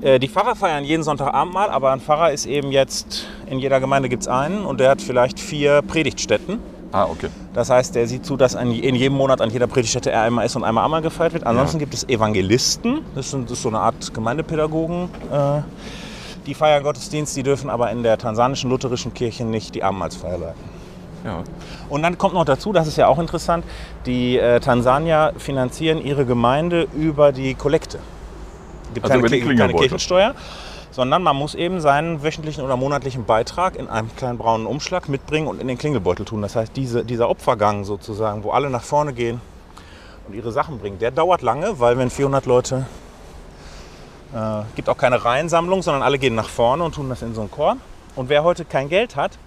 [0.00, 3.80] Äh, die Pfarrer feiern jeden Sonntag Abendmahl, aber ein Pfarrer ist eben jetzt, in jeder
[3.80, 6.58] Gemeinde gibt es einen und der hat vielleicht vier Predigtstätten.
[6.92, 7.28] Ah, okay.
[7.54, 10.44] Das heißt, der sieht zu, dass an, in jedem Monat an jeder Predigtstätte er einmal
[10.44, 11.46] ist und einmal Abendmahl gefeiert wird.
[11.46, 15.08] Ansonsten gibt es Evangelisten, das, sind, das ist so eine Art Gemeindepädagogen.
[15.32, 15.62] Äh,
[16.46, 20.81] die feiern Gottesdienst, die dürfen aber in der tansanischen lutherischen Kirche nicht die Abendmahlsfeier leiten.
[21.24, 21.44] Ja.
[21.88, 23.64] Und dann kommt noch dazu, das ist ja auch interessant,
[24.06, 27.98] die äh, Tansanier finanzieren ihre Gemeinde über die Kollekte.
[28.88, 29.74] Es gibt Also keine, über die keine.
[29.74, 30.34] Kirchensteuer,
[30.90, 35.46] sondern man muss eben seinen wöchentlichen oder monatlichen Beitrag in einem kleinen braunen Umschlag mitbringen
[35.46, 36.42] und in den Klingelbeutel tun.
[36.42, 39.40] Das heißt, diese, dieser Opfergang sozusagen, wo alle nach vorne gehen
[40.28, 42.86] und ihre Sachen bringen, der dauert lange, weil wenn 400 Leute,
[44.34, 47.42] äh, gibt auch keine Reihensammlung, sondern alle gehen nach vorne und tun das in so
[47.42, 47.78] einen Korb.
[48.14, 49.38] Und wer heute kein Geld hat,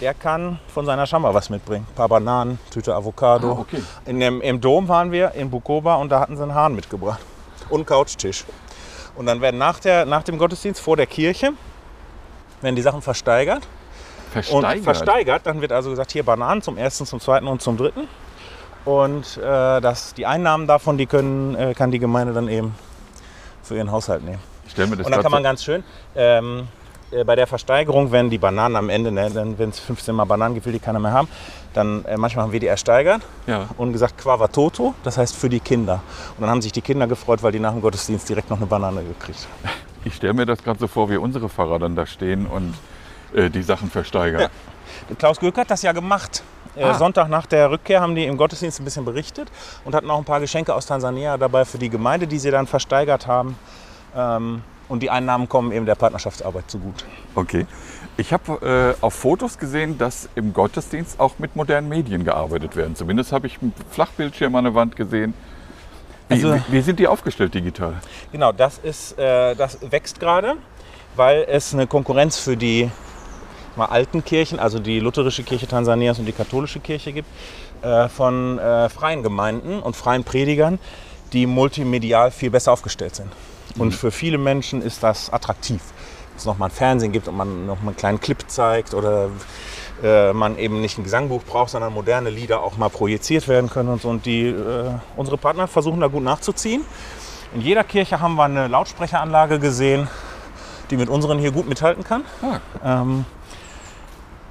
[0.00, 1.86] der kann von seiner Schamba was mitbringen.
[1.90, 3.52] Ein paar Bananen, Tüte Avocado.
[3.52, 3.82] Ah, okay.
[4.06, 7.20] in dem, Im Dom waren wir in Bukoba und da hatten sie einen Hahn mitgebracht.
[7.68, 8.44] Und einen Couchtisch.
[9.16, 11.52] Und dann werden nach, der, nach dem Gottesdienst vor der Kirche
[12.62, 13.66] werden die Sachen versteigert.
[14.30, 14.76] Versteigert.
[14.76, 18.06] Und versteigert, dann wird also gesagt, hier Bananen zum ersten, zum zweiten und zum dritten.
[18.84, 22.74] Und äh, das, die Einnahmen davon, die können, äh, kann die Gemeinde dann eben
[23.62, 24.38] für ihren Haushalt nehmen.
[24.66, 25.82] Ich stell mir das Und dann kann man ganz schön,
[26.14, 26.68] ähm,
[27.12, 30.54] äh, bei der Versteigerung werden die Bananen am Ende, ne, wenn es 15 Mal Bananen
[30.54, 31.28] gibt, will die keiner mehr haben,
[31.74, 33.66] dann äh, manchmal haben wir die ersteigert Ja.
[33.76, 36.02] und gesagt Quava Toto, das heißt für die Kinder.
[36.36, 38.66] Und dann haben sich die Kinder gefreut, weil die nach dem Gottesdienst direkt noch eine
[38.66, 39.72] Banane gekriegt haben.
[40.02, 42.72] Ich stelle mir das gerade so vor, wie unsere Pfarrer dann da stehen und
[43.34, 44.48] äh, die Sachen versteigern.
[45.18, 46.42] Klaus Göck hat das ja gemacht.
[46.74, 46.94] Äh, Ah.
[46.94, 49.48] Sonntag nach der Rückkehr haben die im Gottesdienst ein bisschen berichtet
[49.84, 52.66] und hatten auch ein paar Geschenke aus Tansania dabei für die Gemeinde, die sie dann
[52.66, 53.56] versteigert haben.
[54.16, 57.04] Ähm, und die Einnahmen kommen eben der Partnerschaftsarbeit zugute.
[57.34, 57.66] Okay.
[58.16, 62.94] Ich habe äh, auf Fotos gesehen, dass im Gottesdienst auch mit modernen Medien gearbeitet werden.
[62.96, 65.32] Zumindest habe ich einen Flachbildschirm an der Wand gesehen.
[66.28, 67.94] Wie, Also- wie, wie sind die aufgestellt digital?
[68.32, 70.56] Genau, das, ist, äh, das wächst gerade,
[71.16, 72.90] weil es eine Konkurrenz für die
[73.76, 77.28] mal, alten Kirchen, also die lutherische Kirche Tansanias und die katholische Kirche gibt,
[77.82, 80.78] äh, von äh, freien Gemeinden und freien Predigern,
[81.32, 83.32] die multimedial viel besser aufgestellt sind.
[83.78, 85.80] Und für viele Menschen ist das attraktiv.
[86.34, 89.30] Dass es nochmal ein Fernsehen gibt und man nochmal einen kleinen Clip zeigt oder
[90.02, 93.90] äh, man eben nicht ein Gesangbuch braucht, sondern moderne Lieder auch mal projiziert werden können
[93.90, 94.08] und so.
[94.08, 96.84] Und die, äh, unsere Partner versuchen da gut nachzuziehen.
[97.54, 100.08] In jeder Kirche haben wir eine Lautsprecheranlage gesehen,
[100.90, 102.24] die mit unseren hier gut mithalten kann.
[102.42, 103.02] Ah.
[103.02, 103.24] Ähm,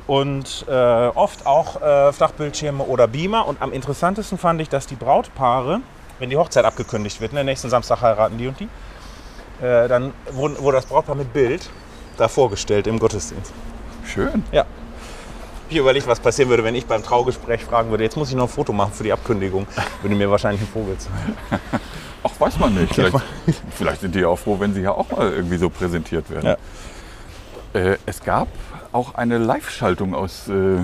[0.05, 3.47] und äh, oft auch äh, Flachbildschirme oder Beamer.
[3.47, 5.81] Und am interessantesten fand ich, dass die Brautpaare,
[6.17, 8.67] wenn die Hochzeit abgekündigt wird, ne, nächsten Samstag heiraten die und die,
[9.61, 11.69] äh, dann wurde, wurde das Brautpaar mit Bild
[12.17, 13.53] da vorgestellt im Gottesdienst.
[14.05, 14.43] Schön.
[15.69, 18.45] Ich überlege, was passieren würde, wenn ich beim Traugespräch fragen würde, jetzt muss ich noch
[18.45, 19.67] ein Foto machen für die Abkündigung.
[20.01, 21.35] Würde mir wahrscheinlich ein Vogel zeigen.
[22.23, 22.93] Ach, weiß man nicht.
[22.95, 23.15] Vielleicht,
[23.75, 26.55] vielleicht sind die ja auch froh, wenn sie ja auch mal irgendwie so präsentiert werden.
[27.73, 28.47] Äh, es gab
[28.91, 30.79] auch eine Live-Schaltung aus äh,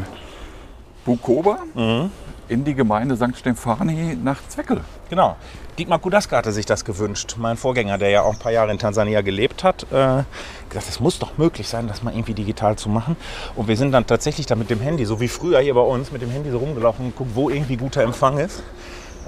[1.04, 2.12] Bukoba Mhm.
[2.48, 3.36] in die Gemeinde St.
[3.38, 4.82] Stefani nach Zweckel.
[5.10, 5.36] Genau.
[5.78, 7.36] Dietmar Kudaska hatte sich das gewünscht.
[7.38, 10.24] Mein Vorgänger, der ja auch ein paar Jahre in Tansania gelebt hat, äh,
[10.70, 13.18] gesagt, es muss doch möglich sein, das mal irgendwie digital zu machen.
[13.58, 16.14] Und wir sind dann tatsächlich da mit dem Handy, so wie früher hier bei uns,
[16.14, 18.64] mit dem Handy so rumgelaufen und geguckt, wo irgendwie guter Empfang ist.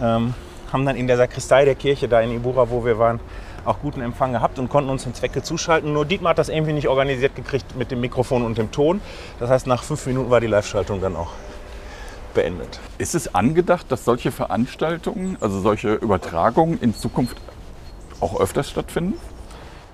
[0.01, 0.35] Ähm,
[0.71, 3.19] haben dann in der Sakristei der Kirche da in Ibura, wo wir waren,
[3.65, 5.91] auch guten Empfang gehabt und konnten uns in Zwecke zuschalten.
[5.91, 9.01] Nur Dietmar hat das irgendwie nicht organisiert gekriegt mit dem Mikrofon und dem Ton.
[9.41, 11.31] Das heißt, nach fünf Minuten war die Live-Schaltung dann auch
[12.37, 12.79] beendet.
[12.99, 17.35] Ist es angedacht, dass solche Veranstaltungen, also solche Übertragungen in Zukunft
[18.21, 19.15] auch öfters stattfinden?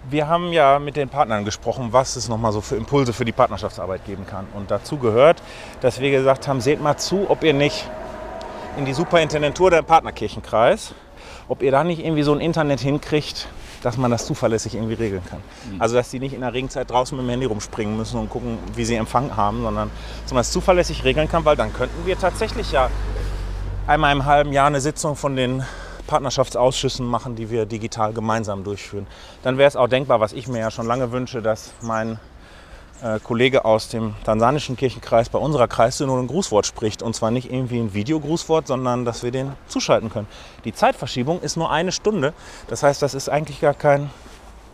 [0.09, 3.31] Wir haben ja mit den Partnern gesprochen, was es nochmal so für Impulse für die
[3.31, 4.45] Partnerschaftsarbeit geben kann.
[4.53, 5.41] Und dazu gehört,
[5.79, 7.89] dass wir gesagt haben, seht mal zu, ob ihr nicht
[8.77, 10.93] in die Superintendentur der Partnerkirchenkreis,
[11.47, 13.47] ob ihr da nicht irgendwie so ein Internet hinkriegt,
[13.83, 15.39] dass man das zuverlässig irgendwie regeln kann.
[15.77, 18.57] Also dass die nicht in der Regenzeit draußen mit dem Handy rumspringen müssen und gucken,
[18.75, 19.91] wie sie Empfang haben, sondern
[20.23, 22.89] dass man das zuverlässig regeln kann, weil dann könnten wir tatsächlich ja
[23.85, 25.63] einmal im halben Jahr eine Sitzung von den
[26.07, 29.05] Partnerschaftsausschüssen machen, die wir digital gemeinsam durchführen.
[29.43, 32.19] Dann wäre es auch denkbar, was ich mir ja schon lange wünsche, dass mein
[33.23, 37.01] Kollege aus dem tansanischen Kirchenkreis bei unserer Kreissynode ein Grußwort spricht.
[37.01, 40.27] Und zwar nicht irgendwie ein Videogrußwort, sondern dass wir den zuschalten können.
[40.65, 42.33] Die Zeitverschiebung ist nur eine Stunde.
[42.67, 44.09] Das heißt, das ist eigentlich gar kein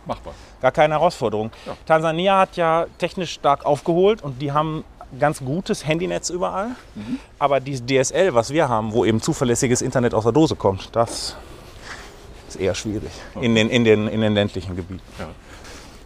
[0.06, 0.34] Machbar.
[0.60, 1.50] gar keine Herausforderung.
[1.66, 1.76] Ja.
[1.86, 4.84] Tansania hat ja technisch stark aufgeholt und die haben
[5.18, 6.68] ganz gutes Handynetz überall.
[7.38, 11.36] Aber dieses DSL, was wir haben, wo eben zuverlässiges Internet aus der Dose kommt, das
[12.48, 15.00] ist eher schwierig in den, in den, in den ländlichen Gebieten.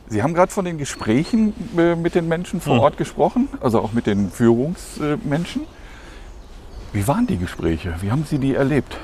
[0.09, 3.93] Sie haben gerade von den Gesprächen äh, mit den Menschen vor Ort gesprochen, also auch
[3.93, 5.63] mit den Führungsmenschen.
[6.93, 7.95] Wie waren die Gespräche?
[8.01, 8.97] Wie haben Sie die erlebt?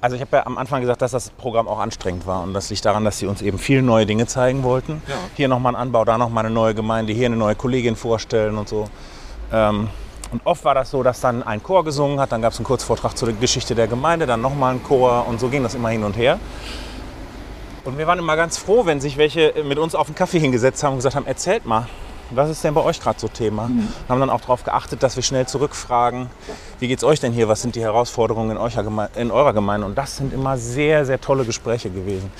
[0.00, 2.70] Also ich habe ja am Anfang gesagt, dass das Programm auch anstrengend war und das
[2.70, 5.00] liegt daran, dass sie uns eben viele neue Dinge zeigen wollten.
[5.06, 5.14] Ja.
[5.36, 8.68] Hier nochmal ein Anbau, da nochmal eine neue Gemeinde, hier eine neue Kollegin vorstellen und
[8.68, 8.88] so.
[9.52, 9.88] Ähm,
[10.32, 12.66] und oft war das so, dass dann ein Chor gesungen hat, dann gab es einen
[12.66, 16.02] Kurzvortrag zur Geschichte der Gemeinde, dann nochmal ein Chor und so ging das immer hin
[16.02, 16.40] und her.
[17.84, 20.82] Und wir waren immer ganz froh, wenn sich welche mit uns auf den Kaffee hingesetzt
[20.84, 21.88] haben und gesagt haben, erzählt mal,
[22.30, 23.68] was ist denn bei euch gerade so Thema?
[24.08, 26.30] Haben dann auch darauf geachtet, dass wir schnell zurückfragen,
[26.78, 27.48] wie geht's euch denn hier?
[27.48, 29.84] Was sind die Herausforderungen in, eurer Geme- in eurer Gemeinde?
[29.86, 32.30] Und das sind immer sehr, sehr tolle Gespräche gewesen.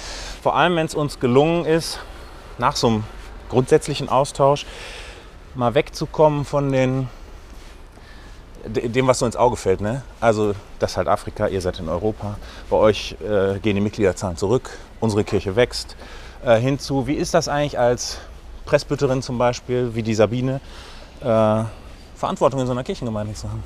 [0.43, 1.99] Vor allem, wenn es uns gelungen ist,
[2.57, 3.05] nach so einem
[3.51, 4.65] grundsätzlichen Austausch
[5.55, 7.09] mal wegzukommen von den
[8.65, 9.81] de- dem, was so ins Auge fällt.
[9.83, 10.03] Ne?
[10.21, 12.39] Also, das ist halt Afrika, ihr seid in Europa.
[12.71, 14.71] Bei euch äh, gehen die Mitgliederzahlen zurück,
[15.03, 15.97] unsere Kirche wächst.
[16.45, 18.19] Äh, hinzu, wie ist das eigentlich als
[18.65, 20.61] Presbyterin zum Beispiel, wie die Sabine,
[21.21, 21.65] äh,
[22.15, 23.63] Verantwortung in so einer Kirchengemeinde zu haben?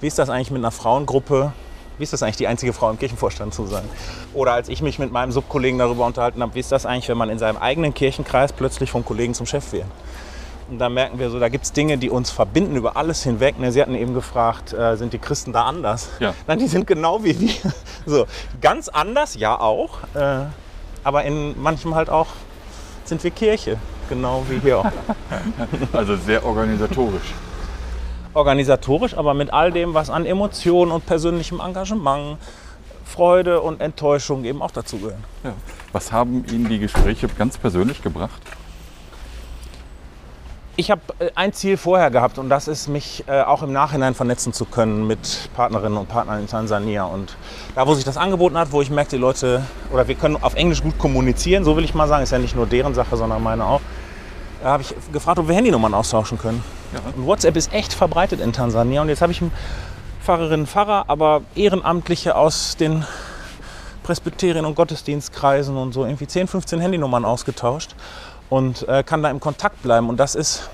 [0.00, 1.52] Wie ist das eigentlich mit einer Frauengruppe,
[1.98, 3.82] Wie ist das eigentlich, die einzige Frau im Kirchenvorstand zu sein?
[4.32, 7.18] Oder als ich mich mit meinem Subkollegen darüber unterhalten habe, wie ist das eigentlich, wenn
[7.18, 9.86] man in seinem eigenen Kirchenkreis plötzlich vom Kollegen zum Chef wird?
[10.70, 13.58] Und da merken wir so, da gibt es Dinge, die uns verbinden über alles hinweg.
[13.58, 16.10] Ne, Sie hatten eben gefragt, äh, sind die Christen da anders?
[16.20, 16.34] Ja.
[16.46, 17.72] Nein, die sind genau wie wir.
[18.04, 18.26] So,
[18.60, 20.00] ganz anders, ja auch.
[20.14, 20.44] Äh,
[21.04, 22.28] aber in manchem halt auch
[23.04, 23.78] sind wir Kirche.
[24.08, 24.84] Genau wie hier auch.
[25.92, 27.34] Also sehr organisatorisch.
[28.34, 32.38] Organisatorisch, aber mit all dem, was an Emotionen und persönlichem Engagement,
[33.04, 35.24] Freude und Enttäuschung eben auch dazugehören.
[35.42, 35.54] Ja.
[35.92, 38.42] Was haben Ihnen die Gespräche ganz persönlich gebracht?
[40.80, 44.14] Ich habe äh, ein Ziel vorher gehabt und das ist, mich äh, auch im Nachhinein
[44.14, 47.02] vernetzen zu können mit Partnerinnen und Partnern in Tansania.
[47.04, 47.36] Und
[47.74, 50.54] da, wo sich das angeboten hat, wo ich merkte, die Leute, oder wir können auf
[50.54, 53.42] Englisch gut kommunizieren, so will ich mal sagen, ist ja nicht nur deren Sache, sondern
[53.42, 53.80] meine auch,
[54.62, 56.62] da habe ich gefragt, ob wir Handynummern austauschen können.
[57.16, 59.02] Und WhatsApp ist echt verbreitet in Tansania.
[59.02, 59.42] Und jetzt habe ich
[60.22, 63.04] Pfarrerinnen und Pfarrer, aber Ehrenamtliche aus den
[64.04, 67.96] Presbyterien und Gottesdienstkreisen und so irgendwie 10, 15 Handynummern ausgetauscht
[68.50, 70.08] und äh, kann da im Kontakt bleiben.
[70.08, 70.68] Und das ist,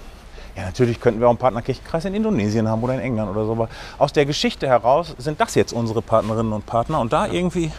[0.56, 3.52] ja natürlich könnten wir auch einen Partnerkirchenkreis in Indonesien haben oder in England oder so,
[3.52, 3.68] aber
[3.98, 7.72] aus der Geschichte heraus sind das jetzt unsere Partnerinnen und Partner und da irgendwie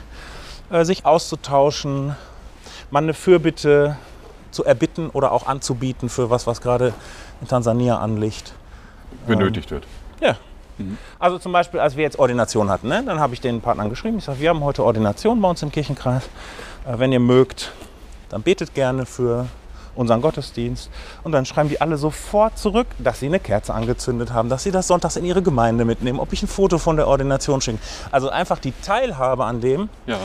[0.69, 2.15] äh, sich auszutauschen,
[2.91, 3.97] mal eine Fürbitte
[4.51, 6.93] zu erbitten oder auch anzubieten für was, was gerade
[7.41, 8.53] in Tansania anliegt.
[9.27, 9.85] Benötigt wird.
[10.21, 10.35] Ja.
[11.19, 14.17] Also zum Beispiel, als wir jetzt Ordination hatten, ne, dann habe ich den Partnern geschrieben,
[14.17, 16.23] ich sage, wir haben heute Ordination bei uns im Kirchenkreis.
[16.85, 17.71] Äh, wenn ihr mögt,
[18.29, 19.47] dann betet gerne für
[19.95, 20.89] unseren Gottesdienst.
[21.23, 24.71] Und dann schreiben die alle sofort zurück, dass sie eine Kerze angezündet haben, dass sie
[24.71, 27.79] das sonntags in ihre Gemeinde mitnehmen, ob ich ein Foto von der Ordination schicke.
[28.11, 30.17] Also einfach die Teilhabe an dem, Ja.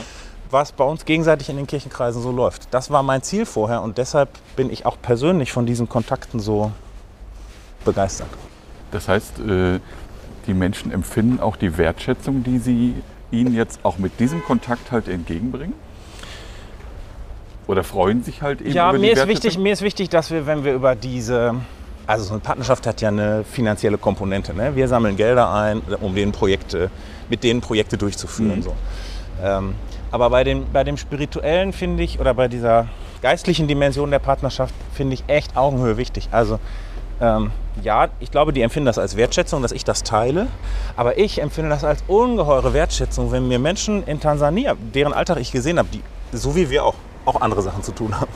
[0.51, 2.69] was bei uns gegenseitig in den Kirchenkreisen so läuft.
[2.73, 6.73] Das war mein Ziel vorher und deshalb bin ich auch persönlich von diesen Kontakten so
[7.85, 8.29] begeistert.
[8.91, 9.79] Das heißt, äh,
[10.47, 12.95] die Menschen empfinden auch die Wertschätzung, die sie
[13.31, 15.75] ihnen jetzt auch mit diesem Kontakt halt entgegenbringen?
[17.71, 20.33] Oder freuen sich halt eben Ja, über die mir ist, wichtig, mir ist wichtig, dass
[20.33, 21.55] wir, wenn wir über diese,
[22.05, 24.53] also so eine Partnerschaft hat ja eine finanzielle Komponente.
[24.53, 24.75] Ne?
[24.75, 26.91] Wir sammeln Gelder ein, um denen Projekte,
[27.29, 28.57] mit denen Projekte durchzuführen.
[28.57, 28.63] Mhm.
[28.63, 28.75] So.
[29.41, 29.75] Ähm,
[30.11, 32.89] aber bei dem, bei dem spirituellen finde ich, oder bei dieser
[33.23, 36.29] geistlichen Dimension der Partnerschaft finde ich echt Augenhöhe wichtig.
[36.33, 36.59] Also
[37.21, 37.53] ähm,
[37.85, 40.49] ja, ich glaube, die empfinden das als Wertschätzung, dass ich das teile.
[40.97, 45.53] Aber ich empfinde das als ungeheure Wertschätzung, wenn mir Menschen in Tansania, deren Alltag ich
[45.53, 46.03] gesehen habe, die,
[46.37, 46.97] so wie wir auch,
[47.31, 48.31] auch andere Sachen zu tun haben,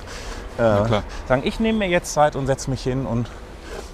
[0.56, 1.02] äh, klar.
[1.28, 3.28] sagen, ich nehme mir jetzt Zeit und setze mich hin und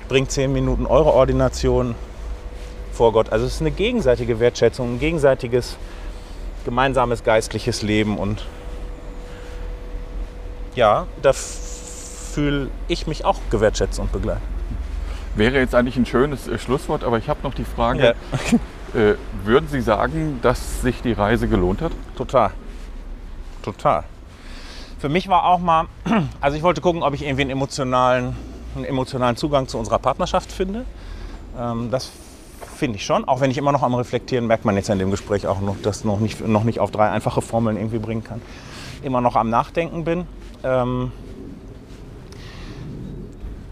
[0.09, 1.94] bringe zehn Minuten eure Ordination
[2.93, 3.32] vor Gott.
[3.32, 5.77] Also es ist eine gegenseitige Wertschätzung, ein gegenseitiges
[6.64, 8.44] gemeinsames geistliches Leben und
[10.74, 14.43] ja, da fühle ich mich auch gewertschätzt und begleitet.
[15.35, 18.14] Wäre jetzt eigentlich ein schönes äh, Schlusswort, aber ich habe noch die Frage,
[18.94, 19.14] äh,
[19.44, 21.93] würden Sie sagen, dass sich die Reise gelohnt hat?
[22.16, 22.51] Total.
[23.62, 24.05] Total.
[25.01, 25.86] Für mich war auch mal,
[26.43, 28.36] also ich wollte gucken, ob ich irgendwie einen emotionalen,
[28.77, 30.85] einen emotionalen Zugang zu unserer Partnerschaft finde.
[31.59, 32.10] Ähm, das
[32.77, 33.24] finde ich schon.
[33.24, 35.81] Auch wenn ich immer noch am Reflektieren, merkt man jetzt in dem Gespräch auch noch,
[35.81, 38.43] dass noch nicht, noch nicht auf drei einfache Formeln irgendwie bringen kann.
[39.02, 40.27] Immer noch am Nachdenken bin.
[40.64, 41.12] Ähm,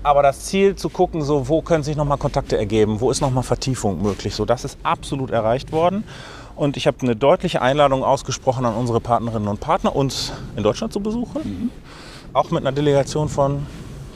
[0.03, 3.43] aber das Ziel zu gucken, so, wo können sich nochmal Kontakte ergeben, wo ist nochmal
[3.43, 6.05] Vertiefung möglich, so, das ist absolut erreicht worden.
[6.59, 10.93] Und ich habe eine deutliche Einladung ausgesprochen an unsere Partnerinnen und Partner, uns in Deutschland
[10.93, 11.71] zu besuchen.
[12.33, 13.65] Auch mit einer Delegation von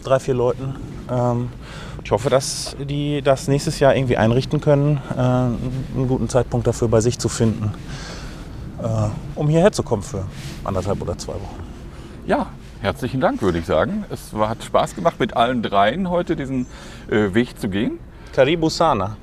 [0.02, 0.74] drei, vier Leuten.
[1.08, 1.50] Ähm,
[2.02, 6.88] ich hoffe, dass die das nächstes Jahr irgendwie einrichten können, äh, einen guten Zeitpunkt dafür
[6.88, 7.74] bei sich zu finden,
[8.82, 8.86] äh,
[9.36, 10.24] um hierher zu kommen für
[10.64, 11.62] anderthalb oder zwei Wochen.
[12.26, 12.48] Ja,
[12.80, 14.04] herzlichen Dank, würde ich sagen.
[14.10, 16.66] Es war, hat Spaß gemacht, mit allen dreien heute diesen
[17.08, 18.00] äh, Weg zu gehen.
[18.32, 19.16] Karibu Sana.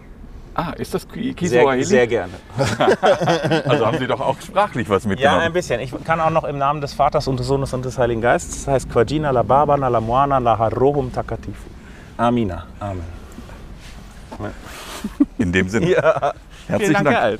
[0.61, 2.33] Ah, ist das Ki- Sehr, sehr gerne.
[3.65, 5.39] Also haben Sie doch auch sprachlich was Ja, mitgenommen.
[5.41, 5.79] ein bisschen.
[5.79, 8.65] Ich kann auch noch im Namen des Vaters und des Sohnes und des Heiligen Geistes.
[8.65, 11.69] Das heißt Quajina la Baba na la Moana la Harohum Takatifu.
[12.17, 12.65] Amina.
[12.79, 13.03] Amen.
[15.37, 15.89] In dem Sinne.
[15.91, 16.33] Ja.
[16.67, 17.39] Herzlichen Dank,